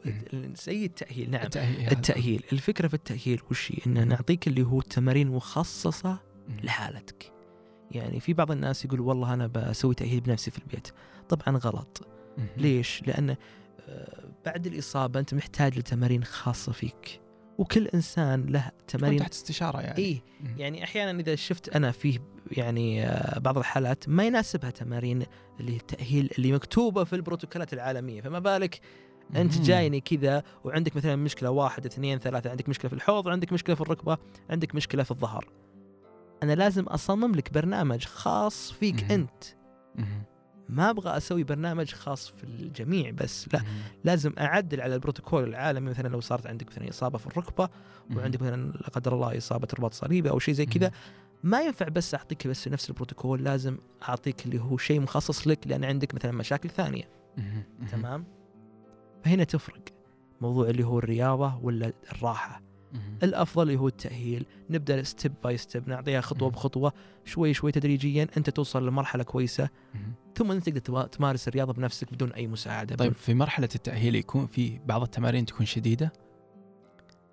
زي 0.64 0.84
التأهيل 0.84 1.30
نعم. 1.30 1.42
التأهيل 1.42 1.90
التأهيل. 1.92 2.44
الفكرة 2.52 2.88
في 2.88 2.94
التأهيل 2.94 3.40
وش 3.50 3.72
هي؟ 3.72 3.78
ان 3.86 4.08
نعطيك 4.08 4.48
اللي 4.48 4.62
هو 4.62 4.80
تمارين 4.80 5.28
مخصصة 5.28 6.18
مم. 6.48 6.56
لحالتك. 6.62 7.32
يعني 7.90 8.20
في 8.20 8.32
بعض 8.32 8.50
الناس 8.50 8.84
يقول 8.84 9.00
والله 9.00 9.34
أنا 9.34 9.46
بسوي 9.46 9.94
تأهيل 9.94 10.20
بنفسي 10.20 10.50
في 10.50 10.58
البيت. 10.58 10.88
طبعا 11.28 11.58
غلط. 11.58 12.06
ليش؟ 12.56 13.02
لأن 13.06 13.36
آه، 13.88 14.30
بعد 14.46 14.66
الإصابة 14.66 15.20
أنت 15.20 15.34
محتاج 15.34 15.78
لتمارين 15.78 16.24
خاصة 16.24 16.72
فيك. 16.72 17.20
وكل 17.58 17.86
إنسان 17.86 18.46
له 18.46 18.70
تمارين 18.88 19.18
تحت 19.18 19.32
استشارة 19.32 19.80
يعني 19.80 19.98
إيه. 19.98 20.22
يعني 20.56 20.84
أحيانا 20.84 21.20
إذا 21.20 21.34
شفت 21.34 21.68
أنا 21.68 21.90
فيه 21.90 22.18
يعني 22.50 23.06
آه، 23.06 23.38
بعض 23.38 23.58
الحالات 23.58 24.08
ما 24.08 24.24
يناسبها 24.24 24.70
تمارين 24.70 25.22
اللي 25.60 25.72
هي 25.72 25.76
التاهيل 25.76 26.30
اللي 26.38 26.52
مكتوبة 26.52 27.04
في 27.04 27.16
البروتوكولات 27.16 27.72
العالمية 27.72 28.20
فما 28.20 28.38
بالك 28.38 28.80
أنت. 29.36 29.60
جايني 29.60 30.00
كذا 30.00 30.42
وعندك 30.64 30.96
مثلا 30.96 31.16
مشكلة 31.16 31.50
واحد 31.50 31.86
اثنين 31.86 32.18
ثلاثة 32.18 32.50
عندك 32.50 32.68
مشكلة 32.68 32.88
في 32.88 32.94
الحوض 32.94 33.28
عندك 33.28 33.52
مشكلة 33.52 33.74
في 33.74 33.80
الركبة 33.80 34.18
عندك 34.50 34.74
مشكلة 34.74 35.02
في 35.02 35.10
الظهر 35.10 35.48
أنا 36.42 36.52
لازم 36.52 36.84
أصمم 36.84 37.34
لك 37.34 37.52
برنامج 37.52 38.04
خاص 38.04 38.72
فيك. 38.72 39.12
أنت. 39.12 39.44
ما 40.68 40.90
أبغى 40.90 41.16
أسوي 41.16 41.44
برنامج 41.44 41.92
خاص 41.92 42.28
في 42.28 42.44
الجميع 42.44 43.10
بس 43.10 43.48
لا. 43.52 43.62
لازم 44.04 44.32
أعدل 44.38 44.80
على 44.80 44.94
البروتوكول 44.94 45.44
العالمي 45.44 45.90
مثلا 45.90 46.08
لو 46.08 46.20
صارت 46.20 46.46
عندك 46.46 46.66
مثلا 46.66 46.88
إصابة 46.88 47.18
في 47.18 47.26
الركبة 47.26 47.68
وعندك 48.16 48.42
مثلا 48.42 48.72
لا 48.72 48.88
قدر 48.88 49.14
الله 49.14 49.36
إصابة 49.36 49.68
رباط 49.78 49.94
صليبي 49.94 50.30
أو 50.30 50.38
شيء 50.38 50.54
زي 50.54 50.66
كذا 50.66 50.90
ما 51.42 51.60
ينفع 51.62 51.88
بس 51.88 52.14
أعطيك 52.14 52.46
بس 52.46 52.68
نفس 52.68 52.90
البروتوكول 52.90 53.44
لازم 53.44 53.78
أعطيك 54.08 54.46
اللي 54.46 54.60
هو 54.60 54.76
شيء 54.76 55.00
مخصص 55.00 55.48
لك 55.48 55.66
لأن 55.66 55.84
عندك 55.84 56.14
مثلا 56.14 56.32
مشاكل 56.32 56.70
ثانية. 56.70 57.08
تمام 57.92 58.24
فهنا 59.24 59.44
تفرق 59.44 59.82
موضوع 60.40 60.68
اللي 60.68 60.84
هو 60.84 60.98
الرياضة 60.98 61.58
ولا 61.62 61.92
الراحة. 62.12 62.62
الأفضل 63.22 63.62
اللي 63.62 63.76
هو 63.80 63.88
التأهيل 63.88 64.46
نبدأ 64.70 65.02
step 65.02 65.32
by 65.44 65.56
step 65.56 65.88
نعطيها 65.88 66.20
خطوة. 66.20 66.50
بخطوة 66.50 66.92
شوي 67.24 67.54
شوي 67.54 67.72
تدريجيا 67.72 68.26
أنت 68.36 68.50
توصل 68.50 68.86
لمرحلة 68.86 69.22
كويسة. 69.24 69.68
ثم 70.36 70.50
أنت 70.50 70.66
تقدر 70.66 70.80
تما- 70.80 71.06
تمارس 71.06 71.48
الرياضة 71.48 71.72
بنفسك 71.72 72.12
بدون 72.12 72.32
أي 72.32 72.46
مساعدة 72.46 72.96
طيب 72.96 73.12
في 73.12 73.34
مرحلة 73.34 73.68
التأهيل 73.74 74.14
يكون 74.14 74.46
في 74.46 74.78
بعض 74.86 75.02
التمارين 75.02 75.46
تكون 75.46 75.66
شديدة 75.66 76.12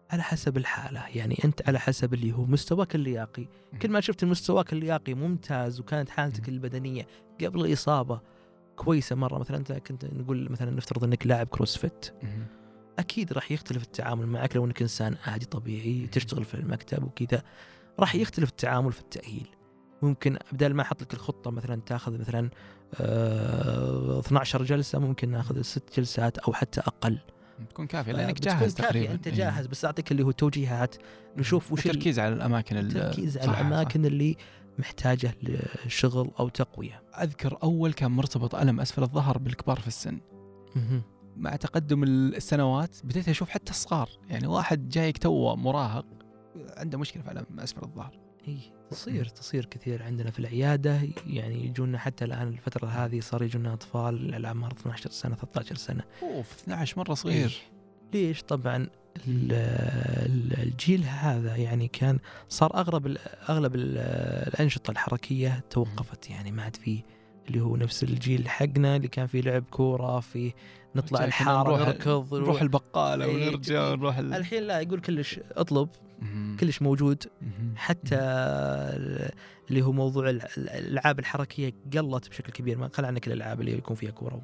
على 0.09 0.23
حسب 0.23 0.57
الحالة 0.57 1.03
يعني 1.15 1.37
أنت 1.45 1.61
على 1.69 1.79
حسب 1.79 2.13
اللي 2.13 2.31
هو 2.33 2.45
مستواك 2.45 2.95
اللياقي 2.95 3.47
كل 3.81 3.89
ما 3.91 3.99
شفت 4.01 4.25
مستواك 4.25 4.73
اللياقي 4.73 5.13
ممتاز 5.13 5.79
وكانت 5.79 6.09
حالتك. 6.09 6.49
البدنية 6.49 7.07
قبل 7.45 7.65
الإصابة 7.65 8.21
كويسة 8.75 9.15
مرة 9.15 9.37
مثلا 9.39 9.57
أنت 9.57 9.71
كنت 9.71 10.05
نقول 10.05 10.51
مثلا 10.51 10.71
نفترض 10.71 11.03
إنك 11.03 11.27
لاعب 11.27 11.47
كروسفيت. 11.47 12.13
أكيد 12.99 13.33
راح 13.33 13.51
يختلف 13.51 13.83
التعامل 13.83 14.27
معك 14.27 14.55
لو 14.55 14.65
انك 14.65 14.81
إنسان 14.81 15.15
عادي 15.25 15.45
طبيعي 15.45 16.07
تشتغل 16.07 16.45
في 16.45 16.53
المكتب 16.53 17.03
وكذا 17.03 17.41
راح 17.99 18.15
يختلف 18.15 18.49
التعامل 18.49 18.91
في 18.91 18.99
التأهيل. 19.01 19.47
ممكن 20.01 20.37
بدل 20.51 20.73
ما 20.73 20.81
أحط 20.81 21.01
لك 21.01 21.13
الخطة 21.13 21.51
مثلا 21.51 21.81
تأخذ 21.85 22.19
مثلا 22.19 22.49
آه 23.01 24.19
12 24.19 24.63
جلسة 24.63 24.99
ممكن 24.99 25.29
نأخذ 25.31 25.61
ست 25.61 25.83
جلسات 25.97 26.37
أو 26.37 26.53
حتى 26.53 26.81
أقل. 26.81 27.19
تكون 27.69 27.87
كافية 27.87 28.11
لأنك 28.11 28.41
جاهز 28.41 28.73
تقريبا. 28.73 29.13
أنت 29.13 29.27
إيه. 29.27 29.33
جاهز 29.35 29.67
بس 29.67 29.85
أعطيك 29.85 30.11
اللي 30.11 30.23
هو 30.23 30.31
توجيهات 30.31 30.95
نشوف 31.37 31.71
وش 31.71 31.85
ال- 31.85 31.91
التركيز 31.91 32.19
على 32.19 32.33
الأماكن 32.35 32.77
ال- 32.77 32.85
التركيز 32.85 33.37
على 33.37 33.47
صح، 33.47 33.53
صح. 33.53 33.59
الأماكن 33.59 34.05
اللي 34.05 34.35
محتاجة 34.79 35.35
لشغل 35.85 36.31
أو 36.39 36.49
تقوية. 36.49 37.03
أذكر 37.21 37.57
أول 37.63 37.93
كان 37.93 38.11
مرتبط 38.11 38.55
ألم 38.55 38.79
أسفل 38.79 39.03
الظهر 39.03 39.37
بالكبار 39.37 39.79
في 39.79 39.87
السن. 39.87 40.19
مع 41.37 41.55
تقدم 41.55 42.03
السنوات 42.03 42.95
بديت 43.03 43.29
أشوف 43.29 43.49
حتى 43.49 43.71
الصغار 43.71 44.09
يعني 44.29 44.47
واحد 44.47 44.89
جايك 44.89 45.17
توه 45.17 45.55
مراهق 45.55 46.05
عنده 46.77 46.97
مشكلة 46.97 47.23
في 47.23 47.31
الم 47.31 47.59
أسفل 47.59 47.83
الظهر. 47.83 48.19
إي 48.47 48.57
تصير 48.91 49.25
تصير 49.25 49.65
كثير 49.65 50.03
عندنا 50.03 50.31
في 50.31 50.39
العيادة. 50.39 51.01
يعني 51.27 51.65
يجونا 51.65 51.97
حتى 51.97 52.25
الآن 52.25 52.47
الفترة 52.47 52.87
هذه 52.87 53.19
صار 53.19 53.43
يجونا 53.43 53.73
أطفال 53.73 54.33
على 54.33 54.47
اعمار 54.47 54.71
12 54.71 55.09
سنة 55.09 55.35
13 55.35 55.75
سنة. 55.75 56.03
أوف 56.23 56.53
12 56.53 56.99
مرة 56.99 57.13
صغير. 57.13 57.61
إيه. 58.13 58.27
ليش؟ 58.27 58.41
طبعا 58.43 58.75
ال- 59.27 59.51
ال- 60.25 60.59
الجيل 60.63 61.03
هذا 61.03 61.55
يعني 61.55 61.87
كان 61.87 62.19
صار 62.49 62.75
اغلب 62.75 63.17
أغلب 63.49 63.75
ال- 63.75 63.97
الأنشطة 64.53 64.91
الحركية 64.91 65.63
توقفت. 65.69 66.29
يعني 66.29 66.51
ما 66.51 66.63
عاد 66.63 66.75
في 66.75 67.03
اللي 67.47 67.61
هو 67.61 67.75
نفس 67.77 68.03
الجيل 68.03 68.49
حقنا 68.49 68.95
اللي 68.95 69.07
كان 69.07 69.27
فيه 69.27 69.41
لعب 69.41 69.63
كورة 69.71 70.19
في 70.19 70.53
نطلع 70.95 71.25
الحارة 71.25 71.67
نروح- 71.69 71.87
نركض 71.87 72.35
نروح 72.35 72.61
البقالة 72.61 73.27
ونرجع 73.27 73.91
ونروح 73.91 74.17
ال... 74.17 74.33
الحين 74.33 74.63
لا 74.63 74.79
يقول 74.79 74.99
كلش 74.99 75.39
اطلب. 75.51 75.89
كلش 76.59 76.81
موجود. 76.81 77.23
حتى 77.75 78.15
اللي 79.69 79.81
هو 79.81 79.91
موضوع 79.91 80.29
ال- 80.29 80.41
الألعاب 80.57 81.19
الحركية 81.19 81.73
قلت 81.97 82.29
بشكل 82.29 82.51
كبير 82.53 82.77
ما 82.77 82.89
خل 82.93 83.05
عنك 83.05 83.27
الألعاب 83.27 83.61
اللي 83.61 83.77
يكون 83.77 83.95
فيها 83.95 84.11
كورة. 84.11 84.41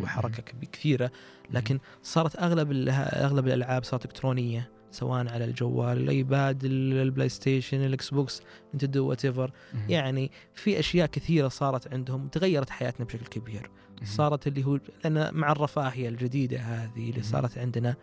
وحركة 0.00 0.42
كثيره 0.72 1.10
لكن 1.50 1.78
صارت 2.02 2.36
أغلب 2.38 2.88
أغلب 3.12 3.46
الألعاب 3.46 3.84
صارت 3.84 4.04
إلكترونية 4.04 4.70
سواء 4.92 5.28
على 5.28 5.44
الجوال 5.44 5.96
ال 5.96 6.10
iPad 6.10 6.64
ال- 6.64 6.92
ال 7.02 7.28
PlayStation 7.28 7.84
ال 7.84 8.10
Xbox 8.10 8.42
Nintendo 8.74 9.06
وات 9.08 9.26
مهم. 9.26 9.90
يعني 9.90 10.30
في 10.54 10.78
أشياء 10.78 11.06
كثيرة 11.06 11.48
صارت 11.48 11.92
عندهم 11.94 12.28
تغيرت 12.28 12.70
حياتنا 12.70 13.06
بشكل 13.06 13.26
كبير. 13.26 13.70
صارت 14.04 14.46
اللي 14.46 14.64
هو 14.64 14.78
لأن 15.04 15.34
مع 15.34 15.52
الرفاهية 15.52 16.08
الجديدة 16.08 16.58
هذه 16.58 17.10
اللي. 17.10 17.22
صارت 17.22 17.58
عندنا 17.58 17.96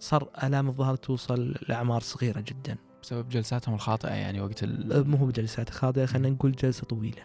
صار 0.00 0.28
آلام 0.42 0.68
الظهر 0.68 0.94
توصل 0.96 1.54
لأعمار 1.68 2.00
صغيرة 2.00 2.40
جدا 2.40 2.76
بسبب 3.02 3.28
جلساتهم 3.28 3.74
الخاطئة 3.74 4.10
يعني 4.14 4.40
وقت 4.40 4.62
ال... 4.62 5.08
مو 5.08 5.16
هو 5.16 5.26
بجلسات 5.26 5.70
خاطئة 5.70 6.06
خلينا 6.06 6.30
نقول 6.30 6.52
جلسة 6.52 6.84
طويلة 6.84 7.22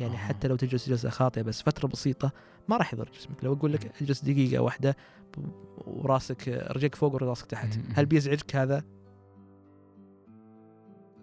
يعني 0.00 0.14
آه. 0.14 0.18
حتى 0.18 0.48
لو 0.48 0.56
تجلس 0.56 0.88
جلسة 0.88 1.10
خاطئة 1.10 1.42
بس 1.42 1.62
فترة 1.62 1.88
بسيطة 1.88 2.32
ما 2.68 2.76
راح 2.76 2.94
يضر 2.94 3.10
جسمك 3.18 3.44
لو 3.44 3.52
أقول 3.52 3.72
لك 3.72 4.02
اجلس 4.02 4.24
دقيقة 4.24 4.62
واحدة 4.62 4.96
وراسك 5.86 6.48
رجلك 6.48 6.94
فوق 6.94 7.14
وراسك 7.14 7.46
تحت. 7.46 7.78
هل 7.94 8.06
بيزعجك 8.06 8.56
هذا 8.56 8.84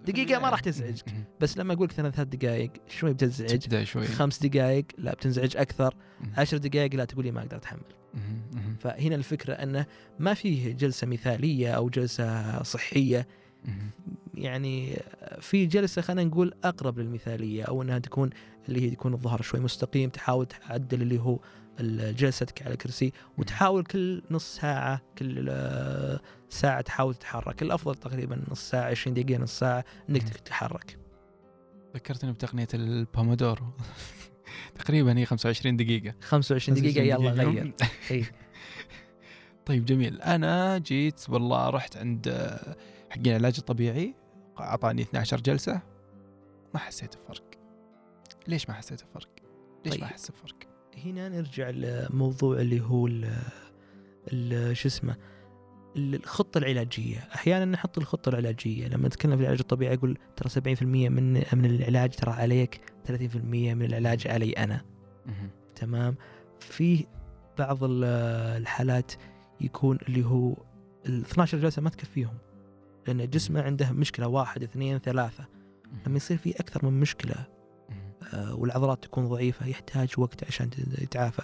دقيقة 0.05 0.39
ما 0.39 0.49
راح 0.49 0.59
تزعجك. 0.59 1.13
بس 1.39 1.57
لما 1.57 1.73
أقول 1.73 1.85
لك 1.85 1.91
ثلاث 1.91 2.19
دقائق 2.19 2.71
شوي 2.87 3.13
بتزعج 3.13 3.59
تبدأ 3.59 3.83
شوي 3.83 4.05
خمس 4.05 4.45
دقائق 4.45 4.85
لا 4.97 5.13
بتنزعج 5.13 5.57
أكثر. 5.57 5.95
عشر 6.37 6.57
دقائق 6.57 6.95
لا 6.95 7.05
تقولي 7.05 7.31
ما 7.31 7.41
أقدر 7.41 7.57
أتحمل. 7.57 7.81
فهنا 8.79 9.15
الفكرة 9.15 9.53
أنه 9.53 9.85
ما 10.19 10.33
فيه 10.33 10.71
جلسة 10.73 11.07
مثالية 11.07 11.71
أو 11.71 11.89
جلسة 11.89 12.63
صحية 12.63 13.27
مهم. 13.65 13.89
يعني 14.37 14.99
في 15.39 15.65
جلسة 15.65 16.01
خلينا 16.01 16.29
نقول 16.29 16.53
أقرب 16.63 16.99
للمثالية 16.99 17.63
أو 17.63 17.81
إنها 17.81 17.99
تكون 17.99 18.29
اللي 18.69 18.81
هي 18.81 18.89
تكون 18.89 19.13
الظهر 19.13 19.41
شوي 19.41 19.59
مستقيم 19.59 20.09
تحاول 20.09 20.45
تعدل 20.45 21.01
اللي 21.01 21.19
هو 21.19 21.39
جلستك 21.81 22.61
على 22.61 22.73
الكرسي 22.73 23.13
وتحاول 23.37 23.83
كل 23.83 24.21
نص 24.31 24.55
ساعة 24.55 25.01
كل 25.17 25.47
آه، 25.49 26.19
ساعة 26.49 26.81
تحاول 26.81 27.15
تتحرك. 27.15 27.61
الأفضل 27.61 27.95
تقريبا 27.95 28.43
نص 28.51 28.69
ساعة 28.69 28.89
20 28.89 29.13
دقيقة 29.13 29.41
نص 29.41 29.59
ساعة 29.59 29.85
إنك. 30.09 30.29
تتحرك. 30.29 30.97
ذكرتني 31.95 32.31
بتقنية 32.31 32.67
البومودورو. 32.73 33.65
تقريبا 34.79 35.17
هي 35.17 35.25
25 35.25 35.77
دقيقة. 35.77 36.15
25 36.21 36.81
دقيقة 36.81 37.01
يلا 37.01 37.31
غير. 37.31 37.73
اي 38.11 38.25
طيب 39.65 39.85
جميل. 39.85 40.21
أنا 40.21 40.77
جيت 40.77 41.29
والله 41.29 41.69
رحت 41.69 41.97
عند 41.97 42.57
حقين 43.09 43.27
العلاج 43.27 43.55
الطبيعي. 43.57 44.15
أعطاني 44.61 45.01
12 45.01 45.41
جلسة. 45.41 45.81
ما 46.73 46.79
حسيت 46.79 47.15
بفرق. 47.17 47.43
ليش 48.47 48.69
ما 48.69 48.75
حسيت 48.75 49.03
بفرق؟ 49.03 49.29
ليش 49.85 49.93
طيب. 49.93 50.01
ما 50.03 50.07
أحس 50.07 50.31
بفرق؟ 50.31 50.55
هنا 51.05 51.29
نرجع 51.29 51.69
لموضوع 51.69 52.57
اللي 52.59 52.81
هو 52.81 53.07
شو 54.73 54.87
اسمه 54.87 55.15
الخطة 55.95 56.57
العلاجية. 56.57 57.17
أحيانا 57.35 57.65
نحط 57.65 57.97
الخطة 57.97 58.29
العلاجية. 58.29 58.87
لما 58.87 59.07
نتكلم 59.07 59.35
في 59.35 59.41
العلاج 59.41 59.59
الطبيعي 59.59 59.93
أقول 59.95 60.17
ترى 60.35 60.49
70% 60.49 60.83
من 60.83 61.33
من 61.33 61.65
العلاج 61.65 62.09
ترى 62.15 62.31
عليك 62.31 62.81
30% 63.07 63.13
من 63.73 63.81
العلاج 63.85 64.27
علي 64.27 64.51
أنا. 64.51 64.81
تمام؟ 65.75 66.15
في 66.59 67.05
بعض 67.57 67.83
ال- 67.83 68.03
الحالات 68.61 69.11
يكون 69.61 69.97
اللي 70.09 70.25
هو 70.25 70.53
ال 71.05 71.21
12 71.21 71.57
جلسة 71.57 71.81
ما 71.81 71.89
تكفيهم. 71.89 72.37
لأن 73.07 73.29
جسمه 73.29 73.61
عنده 73.61 73.91
مشكلة 73.91 74.27
واحد 74.27 74.63
اثنين 74.63 74.97
ثلاثة 74.97 75.45
لما 76.07 76.17
يصير 76.17 76.37
في 76.37 76.51
أكثر 76.59 76.85
من 76.85 76.99
مشكلة. 76.99 77.35
آه، 78.33 78.55
والعضلات 78.55 79.03
تكون 79.03 79.27
ضعيفة 79.27 79.65
يحتاج 79.67 80.09
وقت 80.17 80.43
عشان 80.43 80.69
يتعافى 81.01 81.41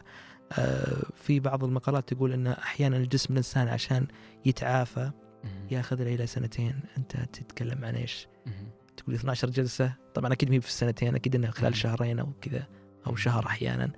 آه، 0.60 1.04
في 1.16 1.40
بعض 1.40 1.64
المقالات 1.64 2.14
تقول 2.14 2.34
أن 2.34 2.48
أحيانا 2.48 2.98
الجسم 2.98 3.34
الإنسان 3.34 3.68
عشان 3.68 4.08
يتعافى. 4.46 5.12
ياخذ 5.72 6.04
له 6.04 6.16
إلى 6.16 6.28
سنتين 6.28 6.80
أنت 6.98 7.18
تتكلم 7.18 7.86
عن 7.86 7.96
إيش. 7.96 8.28
تقول 8.98 9.16
12 9.16 9.50
جلسة 9.50 9.94
طبعا 10.14 10.34
أكيد 10.34 10.52
ما 10.52 10.60
في 10.60 10.68
السنتين 10.68 11.16
أكيد 11.16 11.36
أنها. 11.36 11.52
خلال 11.52 11.76
شهرين 11.76 12.20
أو 12.20 12.34
كذا 12.42 12.68
أو 13.08 13.16
شهر 13.16 13.46
أحيانا 13.46 13.92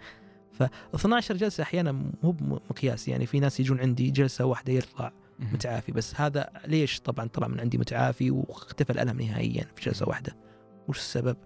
ف 0.52 0.64
12 0.96 1.36
جلسة 1.36 1.62
أحيانا 1.64 1.92
مو 1.92 2.32
بمقياس 2.32 3.08
يعني 3.08 3.26
في 3.26 3.40
ناس 3.40 3.60
يجون 3.60 3.80
عندي 3.80 4.12
جلسة 4.12 4.46
واحدة 4.46 4.74
يطلع. 4.74 5.14
متعافي. 5.40 5.92
بس 5.92 6.22
هذا 6.22 6.50
ليش 6.68 7.00
طبعا 7.00 7.28
طلع 7.28 7.48
من 7.48 7.60
عندي 7.60 7.78
متعافي 7.78 8.32
واختفى 8.32 8.90
الألم 8.90 9.22
نهائيا 9.22 9.66
في 9.76 9.86
جلسة 9.86 10.10
واحدة. 10.10 10.38
وش 10.88 10.98
السبب؟ 10.98 11.38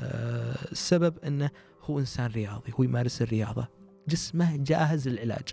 آه 0.00 0.56
السبب 0.72 1.18
أنه 1.18 1.50
هو 1.82 1.98
إنسان 1.98 2.26
رياضي 2.26 2.72
هو 2.78 2.82
يمارس 2.82 3.22
الرياضة. 3.22 3.68
جسمه 4.08 4.56
جاهز 4.56 5.08
للعلاج. 5.08 5.48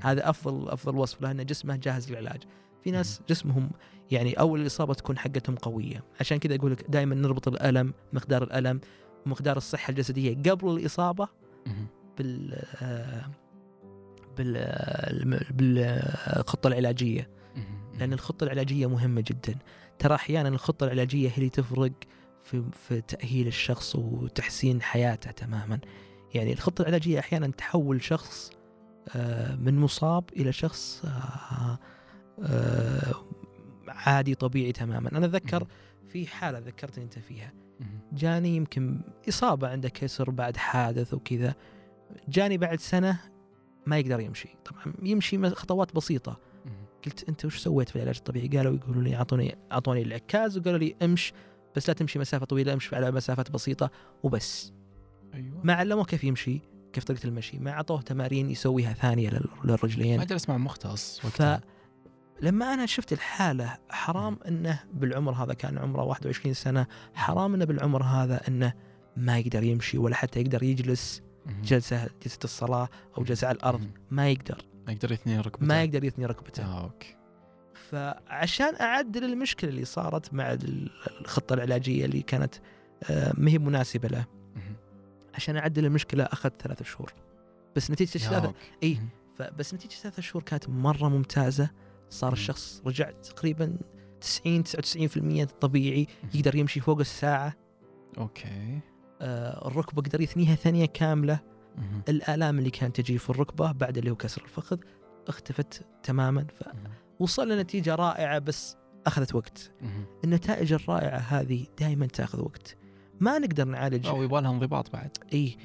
هذا 0.00 0.30
أفضل 0.30 0.68
أفضل 0.68 0.96
وصف 0.96 1.22
له 1.22 1.30
أن 1.30 1.46
جسمه 1.46 1.76
جاهز 1.76 2.10
للعلاج. 2.10 2.42
في 2.84 2.90
ناس 2.90 3.20
جسمهم 3.28 3.70
يعني 4.10 4.32
أول 4.32 4.60
الإصابة 4.60 4.94
تكون 4.94 5.18
حقتهم 5.18 5.56
قوية. 5.56 6.04
عشان 6.20 6.38
كذا 6.38 6.54
أقول 6.54 6.72
لك 6.72 6.90
دائما 6.90 7.14
نربط 7.14 7.48
الألم 7.48 7.94
مقدار 8.12 8.42
الألم 8.42 8.80
ومقدار 9.26 9.56
الصحة 9.56 9.90
الجسدية 9.90 10.36
قبل 10.50 10.68
الإصابة 10.76 11.28
مهم. 11.66 11.86
بال 12.18 12.62
آه، 12.82 13.30
بال 14.38 14.54
آه، 14.56 15.52
بالخطة 15.52 16.66
العلاجية. 16.66 17.28
مهم. 17.56 17.98
لأن 17.98 18.12
الخطة 18.12 18.44
العلاجية 18.44 18.86
مهمة 18.86 19.24
جدا. 19.26 19.54
ترى 19.98 20.14
أحيانا 20.14 20.48
الخطة 20.48 20.84
العلاجية 20.84 21.28
هي 21.28 21.36
اللي 21.36 21.48
تفرق 21.48 21.92
في, 22.42 22.64
في 22.72 23.00
تأهيل 23.00 23.46
الشخص 23.46 23.96
وتحسين 23.96 24.82
حياته 24.82 25.30
تماما. 25.30 25.78
يعني 26.34 26.52
الخطة 26.52 26.82
العلاجية 26.82 27.18
أحيانا 27.18 27.46
تحول 27.46 28.02
شخص 28.02 28.50
آه، 29.16 29.54
من 29.56 29.78
مصاب 29.78 30.24
إلى 30.36 30.52
شخص 30.52 31.04
آه، 31.04 31.78
آه، 32.42 33.14
عادي 33.88 34.34
طبيعي 34.34 34.72
تماما. 34.72 35.10
أنا 35.10 35.26
أتذكر 35.26 35.60
مهم. 35.60 35.68
في 36.08 36.26
حالة 36.26 36.58
ذكرتني 36.58 37.04
أنت 37.04 37.18
فيها. 37.18 37.52
جاني 38.12 38.56
يمكن 38.56 39.00
إصابة 39.28 39.68
عنده 39.68 39.88
كسر 39.88 40.30
بعد 40.30 40.56
حادث 40.56 41.14
وكذا. 41.14 41.54
جاني 42.28 42.58
بعد 42.58 42.80
سنة 42.80 43.20
ما 43.86 43.98
يقدر 43.98 44.20
يمشي. 44.20 44.48
طبعا 44.64 44.94
يمشي 45.02 45.50
خطوات 45.50 45.94
بسيطة. 45.96 46.40
مهم. 46.66 46.74
قلت 47.06 47.28
أنت 47.28 47.44
وش 47.44 47.58
سويت 47.58 47.88
في 47.88 47.96
العلاج 47.96 48.16
الطبيعي؟ 48.16 48.48
قالوا 48.48 48.76
يقولوا 48.76 49.02
لي 49.02 49.16
اعطوني 49.16 49.58
أعطوني 49.72 50.02
العكاز 50.02 50.58
وقالوا 50.58 50.78
لي 50.78 50.96
امش 51.02 51.32
بس 51.76 51.88
لا 51.88 51.94
تمشي 51.94 52.18
مسافة 52.18 52.46
طويلة 52.46 52.72
امشي 52.72 52.96
على 52.96 53.10
مسافات 53.10 53.50
بسيطة 53.50 53.90
وبس. 54.22 54.72
أيوه. 55.34 55.60
ما 55.64 55.74
علموه 55.74 56.04
كيف 56.04 56.24
يمشي 56.24 56.60
كيف 56.92 57.04
طريقة 57.04 57.26
المشي. 57.26 57.58
ما 57.58 57.70
أعطوه 57.70 58.00
تمارين 58.02 58.50
يسويها 58.50 58.92
ثانية 58.92 59.30
لل- 59.30 59.48
للرجلين. 59.64 60.18
ما 60.18 60.24
جلس 60.24 60.48
مع 60.48 60.56
مختص 60.56 61.24
وقتها. 61.24 61.60
لما 62.42 62.74
أنا 62.74 62.86
شفت 62.86 63.12
الحالة 63.12 63.78
حرام 63.90 64.38
إنه 64.48 64.80
بالعمر 64.92 65.32
هذا 65.32 65.54
كان 65.54 65.78
عمره 65.78 66.02
21 66.04 66.54
سنة 66.54 66.86
حرام 67.14 67.54
إنه 67.54 67.64
بالعمر 67.64 68.02
هذا 68.02 68.40
إنه 68.48 68.72
ما 69.16 69.38
يقدر 69.38 69.62
يمشي 69.62 69.98
ولا 69.98 70.14
حتى 70.14 70.40
يقدر 70.40 70.62
يجلس. 70.62 71.22
جلسة 71.64 72.08
جلسة 72.22 72.38
الصلاة 72.44 72.88
أو 73.18 73.22
جلسة 73.24 73.46
على 73.48 73.56
الأرض. 73.56 73.90
ما 74.10 74.28
يقدر 74.30 74.62
ما 74.86 74.92
يقدر 74.92 75.12
يثني 75.12 75.40
ركبته 75.40 75.66
ما 75.66 75.82
يقدر 75.82 76.04
يثني 76.04 76.26
ركبته 76.26 76.64
آه، 76.64 76.82
أوكي 76.84 77.16
فعشان 77.90 78.74
أعدل 78.80 79.24
المشكلة 79.24 79.70
اللي 79.70 79.84
صارت 79.84 80.34
مع 80.34 80.52
ال- 80.52 80.90
الخطة 81.20 81.54
العلاجية 81.54 82.04
اللي 82.04 82.22
كانت 82.22 82.54
آه، 83.10 83.32
ما 83.38 83.50
هي 83.50 83.58
مناسبة 83.58 84.08
له. 84.08 84.24
عشان 85.34 85.56
أعدل 85.56 85.84
المشكلة 85.86 86.24
اخذ 86.24 86.50
ثلاثة 86.62 86.84
شهور 86.84 87.12
بس 87.76 87.90
نتيجة 87.90 88.10
يا 88.24 88.28
ثلاثة 88.28 88.46
okay. 88.46 88.58
إي. 88.82 88.94
مهم. 88.94 89.08
فبس 89.38 89.74
نتيجة 89.74 89.92
ثلاثة 89.94 90.22
شهور 90.22 90.42
كانت 90.42 90.68
مرة 90.68 91.08
ممتازة 91.08 91.70
صار. 92.10 92.32
الشخص 92.32 92.82
رجع 92.86 93.10
تقريبا 93.10 93.76
90 94.20 94.64
99% 94.64 95.44
طبيعي 95.60 96.06
يقدر 96.34 96.54
يمشي 96.54 96.80
فوق 96.80 96.98
الساعة 97.00 97.54
okay 98.18 98.80
الركبة 99.20 100.02
قدر 100.02 100.20
يثنيها 100.20 100.54
ثانية 100.54 100.86
كاملة. 100.86 101.40
الآلام 102.08 102.58
اللي 102.58 102.70
كانت 102.70 103.00
تجي 103.00 103.18
في 103.18 103.30
الركبة 103.30 103.72
بعد 103.72 103.98
اللي 103.98 104.10
هو 104.10 104.14
كسر 104.16 104.42
الفخذ 104.42 104.78
اختفت 105.28 105.86
تماما. 106.02 106.46
فوصل 107.18 107.48
لنتيجة 107.48 107.94
رائعة 107.94 108.38
بس 108.38 108.76
أخذت 109.06 109.34
وقت. 109.34 109.72
النتائج 110.24 110.72
الرائعة 110.72 111.18
هذه 111.18 111.66
دائما 111.80 112.06
تأخذ 112.06 112.40
وقت. 112.40 112.76
ما 113.20 113.38
نقدر 113.38 113.64
نعالج. 113.64 114.06
أو 114.06 114.22
يبغى 114.22 114.40
لها 114.40 114.50
انضباط 114.50 114.92
بعد. 114.92 115.10
إي. 115.32 115.56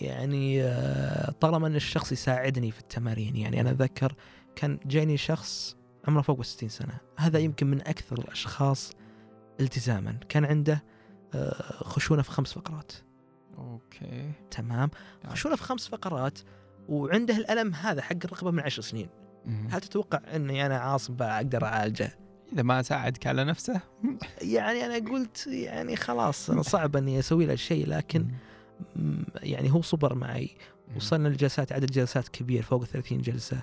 يعني 0.00 0.62
آه، 0.62 1.30
طالما 1.30 1.66
أن 1.66 1.76
الشخص 1.76 2.12
يساعدني 2.12 2.70
في 2.70 2.80
التمارين 2.80 3.36
يعني 3.36 3.60
أنا 3.60 3.70
أتذكر 3.70 4.14
كان 4.56 4.78
جاني 4.86 5.16
شخص 5.16 5.76
عمره 6.08 6.22
فوق 6.22 6.42
60 6.42 6.68
سنة. 6.68 6.94
هذا 7.18 7.38
يمكن 7.38 7.66
من 7.66 7.80
أكثر 7.80 8.18
الأشخاص 8.18 8.92
التزاما. 9.60 10.12
كان 10.28 10.44
عنده 10.44 10.72
آه، 10.74 10.82
خشونه 11.82 12.22
في 12.22 12.30
خمس 12.30 12.52
فقرات. 12.52 12.92
أوكي. 13.58 14.32
تمام؟ 14.50 14.90
خشونه 15.26 15.56
في 15.56 15.62
خمس 15.62 15.88
فقرات 15.88 16.38
وعنده 16.88 17.36
الألم 17.36 17.74
هذا 17.74 18.02
حق 18.02 18.16
الرقبة 18.24 18.50
من 18.50 18.60
عشر 18.60 18.82
سنين. 18.82 19.08
هل 19.70 19.80
تتوقع 19.80 20.20
إني 20.36 20.66
أنا 20.66 20.78
عاصم 20.78 21.16
أقدر 21.20 21.64
أعالجه؟ 21.64 22.18
إذا 22.52 22.62
ما 22.62 22.82
ساعدك 22.82 23.26
على 23.26 23.44
نفسه. 23.44 23.80
يعني 24.40 24.86
أنا 24.86 25.10
قلت 25.10 25.46
يعني 25.46 25.96
خلاص 25.96 26.50
أنا 26.50 26.62
صعب 26.62 26.96
إني 26.96 27.18
أسوي 27.18 27.46
له 27.46 27.54
شيء 27.54 27.88
لكن 27.88 28.28
يعني 29.42 29.72
هو 29.72 29.82
صبر 29.82 30.14
معي. 30.14 30.56
وصلنا 30.96 31.28
لجلسات 31.28 31.72
عدد 31.72 31.90
جلسات 31.90 32.28
كبير 32.28 32.62
فوق 32.62 32.84
30 32.84 33.20
جلسة. 33.20 33.62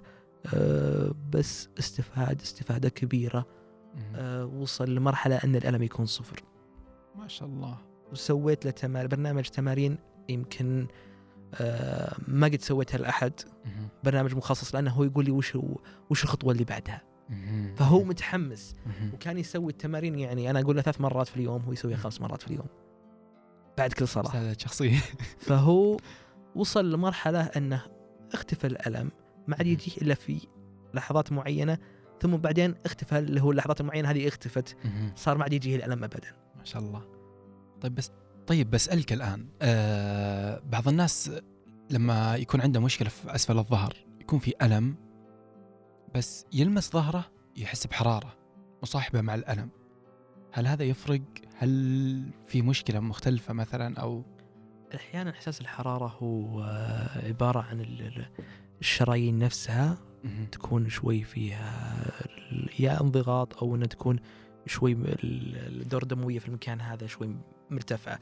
أه 0.54 1.16
بس 1.30 1.70
استفاد 1.80 2.42
استفادة 2.42 2.90
كبيرة. 2.90 3.46
مهم. 3.96 4.16
أه 4.16 4.46
وصل 4.46 4.96
لمرحلة 4.96 5.36
أن 5.36 5.56
الألم 5.56 5.84
يكون 5.84 6.06
صفر. 6.06 6.44
ما 7.20 7.28
شاء 7.28 7.48
الله. 7.48 7.78
وسويت 8.12 8.66
له 8.66 8.72
تمار 8.72 9.08
برنامج 9.08 9.44
تمارين 9.44 9.98
يمكن 10.30 10.88
أه 11.54 12.16
ما 12.28 12.48
قد 12.48 12.62
سويتها 12.62 13.32
مهم. 13.66 13.88
برنامج 14.04 14.36
مخصص 14.36 14.76
لأنه 14.76 14.92
هو 14.92 15.04
يقول 15.04 15.26
لي 15.26 15.32
وش 15.32 15.58
وش 16.10 16.24
الخطوة 16.24 16.52
اللي 16.52 16.64
بعدها. 16.64 17.02
فهو 17.76 18.04
متحمس. 18.04 18.76
وكان 19.14 19.38
يسوي 19.38 19.72
التمارين 19.72 20.20
يعني 20.20 20.50
أنا 20.50 20.60
أقول 20.60 20.76
له 20.76 20.82
ثلاث 20.82 21.02
مرات 21.02 21.28
في 21.28 21.38
اليوم 21.38 21.62
هو 21.62 21.74
يسويها 21.74 21.98
خمس 21.98 22.22
مرات 22.22 22.42
في 22.42 22.48
اليوم. 22.48 22.68
بعد 23.78 23.94
كل 23.94 24.08
صلاة. 24.08 24.26
استعداد 24.26 24.62
شخصيه 24.62 25.00
فهو 25.48 25.98
وصل 26.56 26.92
لمرحلة 26.92 27.42
أنه 27.42 27.82
اختفى 28.34 28.68
الألم 28.68 29.12
ما 29.48 29.56
عاد 29.56 29.68
يجيه 29.68 30.02
إلا 30.02 30.14
في 30.14 30.48
لحظات 30.94 31.32
معينة 31.32 31.78
ثم 32.22 32.38
بعدين 32.38 32.76
اختفى 32.86 33.20
اللي 33.20 33.42
هو 33.42 33.52
اللحظات 33.52 33.82
المعينة 33.82 34.12
هذه 34.12 34.28
اختفت. 34.28 34.78
صار 35.16 35.38
ما 35.38 35.44
عاد 35.44 35.54
يجيه 35.54 35.76
الألم 35.76 36.04
أبدا. 36.04 36.36
ما 36.60 36.66
شاء 36.66 36.82
الله 36.82 37.06
طيب 37.82 37.96
بس 37.96 38.12
طيب 38.48 38.70
بسألك 38.72 39.14
الآن 39.14 39.48
آه 39.62 40.62
بعض 40.72 40.88
الناس 40.88 41.32
لما 41.90 42.36
يكون 42.36 42.62
عنده 42.62 42.80
مشكلة 42.80 43.10
في 43.10 43.36
أسفل 43.36 43.58
الظهر 43.58 43.94
يكون 44.22 44.40
في 44.40 44.54
ألم 44.62 44.96
بس 46.16 46.46
يلمس 46.54 46.92
ظهره 46.92 47.26
يحس 47.58 47.88
بحرارة 47.88 48.34
مصاحبة 48.84 49.22
مع 49.22 49.36
الألم 49.36 49.70
هل 50.52 50.68
هذا 50.68 50.84
يفرق؟ 50.84 51.22
هل 51.58 52.32
في 52.48 52.62
مشكلة 52.62 53.00
مختلفة 53.00 53.54
مثلا 53.54 54.00
أو 54.00 54.24
أحيانا 54.96 55.30
إحساس 55.30 55.62
الحرارة 55.62 56.08
هو 56.20 56.62
آه، 56.64 57.28
عبارة 57.28 57.60
عن 57.62 57.82
ال- 57.82 58.02
ال- 58.02 58.30
الشرايين 58.82 59.40
نفسها. 59.40 59.98
تكون 60.52 60.90
شوي 60.90 61.24
فيها 61.24 61.96
يا 62.80 63.02
انضغاط 63.02 63.64
أو 63.64 63.76
أنها 63.76 63.88
تكون 63.88 64.20
شوي 64.66 64.98
الدورة 65.24 66.04
الدموية 66.04 66.40
في 66.40 66.48
المكان 66.48 66.82
هذا 66.82 67.08
شوي 67.08 67.36
مرتفعة 67.70 68.20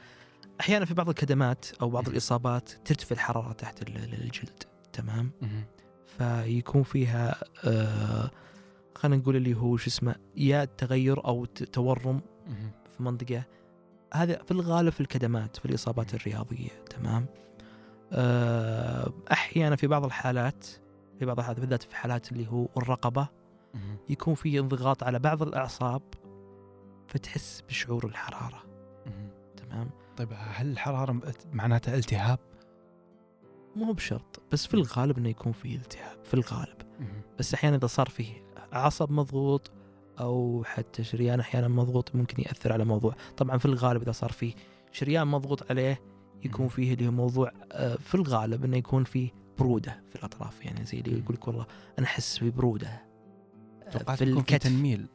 أحيانا 0.59 0.85
في 0.85 0.93
بعض 0.93 1.09
الكدمات 1.09 1.65
أو 1.81 1.89
بعض 1.89 2.07
الإصابات 2.09 2.69
ترتفع 2.85 3.13
الحرارة 3.13 3.51
تحت 3.53 3.81
ال- 3.81 3.97
ال- 3.97 4.21
الجلد 4.23 4.63
تمام. 4.93 5.31
فيكون 6.17 6.83
فيها 6.83 7.35
آه 7.65 8.31
خلينا 8.95 9.21
نقول 9.21 9.35
اللي 9.35 9.53
هو 9.57 9.77
شو 9.77 9.87
اسمه 9.89 10.15
يا 10.37 10.65
تغير 10.65 11.25
أو 11.25 11.45
تورم. 11.45 12.21
في 12.97 13.03
منطقة 13.03 13.43
هذا 14.13 14.43
في 14.43 14.51
الغالب 14.51 14.89
في 14.89 15.01
الكدمات 15.01 15.57
في 15.57 15.65
الإصابات 15.65 16.13
الرياضية 16.13 16.69
تمام 16.89 17.25
آه، 18.11 19.13
أحيانا 19.31 19.75
في 19.75 19.87
بعض 19.87 20.05
الحالات 20.05 20.65
في 21.19 21.25
بعض 21.25 21.39
الحالات 21.39 21.59
بالذات 21.59 21.83
في 21.83 21.95
حالات 21.95 22.31
اللي 22.31 22.47
هو 22.47 22.67
الرقبة. 22.77 23.27
يكون 24.09 24.35
في 24.35 24.59
انضغاط 24.59 25.03
على 25.03 25.19
بعض 25.19 25.43
الأعصاب 25.43 26.01
فتحس 27.07 27.63
بشعور 27.69 28.05
الحرارة 28.05 28.63
مهم. 29.05 29.29
تمام 29.57 29.89
طيب 30.17 30.29
هل 30.37 30.71
الحرارة 30.71 31.21
معناتها 31.53 31.95
التهاب؟ 31.95 32.39
مو 33.75 33.93
بشرط 33.93 34.41
بس 34.51 34.65
في 34.67 34.73
الغالب 34.73 35.17
إنه 35.17 35.29
يكون 35.29 35.51
في 35.51 35.75
التهاب 35.75 36.25
في 36.25 36.33
الغالب. 36.33 36.77
بس 37.39 37.53
أحيانا 37.53 37.75
إذا 37.75 37.87
صار 37.87 38.09
فيه 38.09 38.43
عصب 38.73 39.11
مضغوط 39.11 39.71
أو 40.19 40.63
حتى 40.65 41.03
شريان 41.03 41.39
أحيانا 41.39 41.67
مضغوط 41.67 42.15
ممكن 42.15 42.43
يأثر 42.43 42.73
على 42.73 42.85
موضوع 42.85 43.15
طبعا 43.37 43.57
في 43.57 43.65
الغالب 43.65 44.01
إذا 44.01 44.11
صار 44.11 44.31
فيه 44.31 44.53
شريان 44.91 45.27
مضغوط 45.27 45.71
عليه 45.71 46.01
يكون. 46.45 46.67
فيه 46.67 46.93
اللي 46.93 47.07
هو 47.07 47.11
موضوع 47.11 47.51
آه، 47.71 47.95
في 47.95 48.15
الغالب 48.15 48.65
إنه 48.65 48.77
يكون 48.77 49.03
فيه 49.03 49.29
برودة 49.59 50.03
في 50.09 50.15
الأطراف 50.15 50.65
يعني 50.65 50.85
زي 50.85 50.99
اللي. 50.99 51.19
يقول 51.19 51.35
لك 51.35 51.47
والله 51.47 51.65
أنا 51.99 52.07
أحس 52.07 52.43
ببرودة 52.43 53.01
في 53.91 53.97
يكون 54.01 54.15
في 54.15 54.23
الكتف 54.23 54.69
تنميل. 54.69 55.07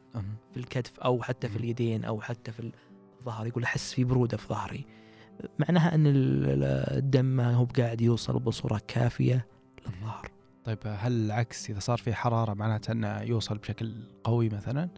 في 0.53 0.57
الكتف 0.59 0.99
أو 0.99 1.21
حتى 1.21 1.47
في 1.49 1.57
مم. 1.57 1.63
اليدين 1.63 2.03
أو 2.05 2.21
حتى 2.21 2.51
في 2.51 2.71
الظهر 3.19 3.47
يقول 3.47 3.63
أحس 3.63 3.93
في 3.93 4.03
برودة 4.03 4.37
في 4.37 4.47
ظهري 4.47 4.85
معناها 5.59 5.95
أن 5.95 6.07
ال- 6.07 6.63
الدم 6.97 7.25
ما 7.25 7.53
هو 7.55 7.65
قاعد 7.65 8.01
يوصل 8.01 8.39
بصورة 8.39 8.81
كافية 8.87 9.47
للظهر 9.85 10.27
طيب 10.63 10.77
هل 10.85 11.11
العكس 11.25 11.69
إذا 11.69 11.79
صار 11.79 11.97
في 11.97 12.13
حرارة 12.13 12.53
معناتها 12.53 12.93
أنه 12.93 13.21
يوصل 13.21 13.57
بشكل 13.57 13.93
قوي 14.23 14.49
مثلا؟ 14.49 14.89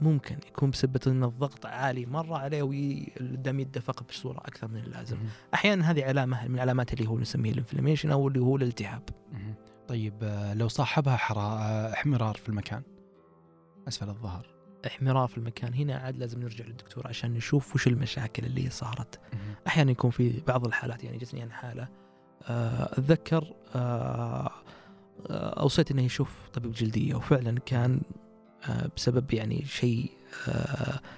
ممكن 0.00 0.36
يكون 0.48 0.70
بسبب 0.70 0.96
أن 1.06 1.24
الضغط 1.24 1.66
عالي 1.66 2.06
مرة 2.06 2.36
عليه 2.38 2.62
والدم 2.62 3.60
يتدفق 3.60 4.02
بصورة 4.08 4.38
أكثر 4.38 4.68
من 4.68 4.76
اللازم 4.76 5.16
مهم. 5.16 5.26
أحيانا 5.54 5.90
هذه 5.90 6.04
علامة 6.04 6.48
من 6.48 6.58
علامات 6.58 6.92
اللي 6.92 7.08
هو 7.08 7.18
نسميه 7.18 7.50
الإنفلاميشن 7.52 8.10
أو 8.10 8.28
اللي 8.28 8.40
هو 8.40 8.56
الالتهاب 8.56 9.02
مهم. 9.32 9.54
طيب 9.88 10.14
آه، 10.22 10.54
لو 10.54 10.68
صاحبها 10.68 11.16
حرا... 11.16 11.42
آه، 11.42 11.92
إحمرار 11.92 12.34
في 12.34 12.48
المكان 12.48 12.82
أسفل 13.88 14.08
الظهر. 14.08 14.46
احمرار 14.86 15.28
في 15.28 15.38
المكان. 15.38 15.74
هنا 15.74 15.96
عاد 15.96 16.16
لازم 16.16 16.42
نرجع 16.42 16.64
للدكتور 16.64 17.06
عشان 17.06 17.34
نشوف 17.34 17.74
وش 17.74 17.86
المشاكل 17.86 18.46
اللي 18.46 18.70
صارت. 18.70 19.20
أحيانا 19.66 19.90
يكون 19.90 20.10
في 20.10 20.42
بعض 20.46 20.66
الحالات 20.66 21.04
يعني 21.04 21.18
جتني 21.18 21.42
أنا 21.42 21.52
حاله 21.52 21.88
آه، 22.48 22.84
أتذكر 22.98 23.54
آه، 23.74 24.50
آه، 25.30 25.60
أوصيت 25.60 25.90
إنه 25.90 26.02
يشوف 26.02 26.48
طبيب 26.52 26.72
جلدية 26.72 27.14
وفعلا 27.14 27.58
كان 27.58 28.00
بسبب 28.96 29.34
يعني 29.34 29.64
شيء 29.64 30.10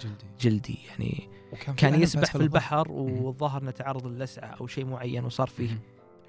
جلدي. 0.00 0.26
جلدي 0.40 0.78
يعني 0.88 1.28
كان 1.76 2.02
يسبح 2.02 2.32
في. 2.32 2.36
البحر 2.36 2.92
والظهر 2.92 3.62
انه 3.62 3.70
تعرض 3.70 4.06
للسعه 4.06 4.56
أو 4.60 4.66
شيء 4.66 4.84
معين 4.84 5.24
وصار 5.24 5.46
فيه. 5.46 5.78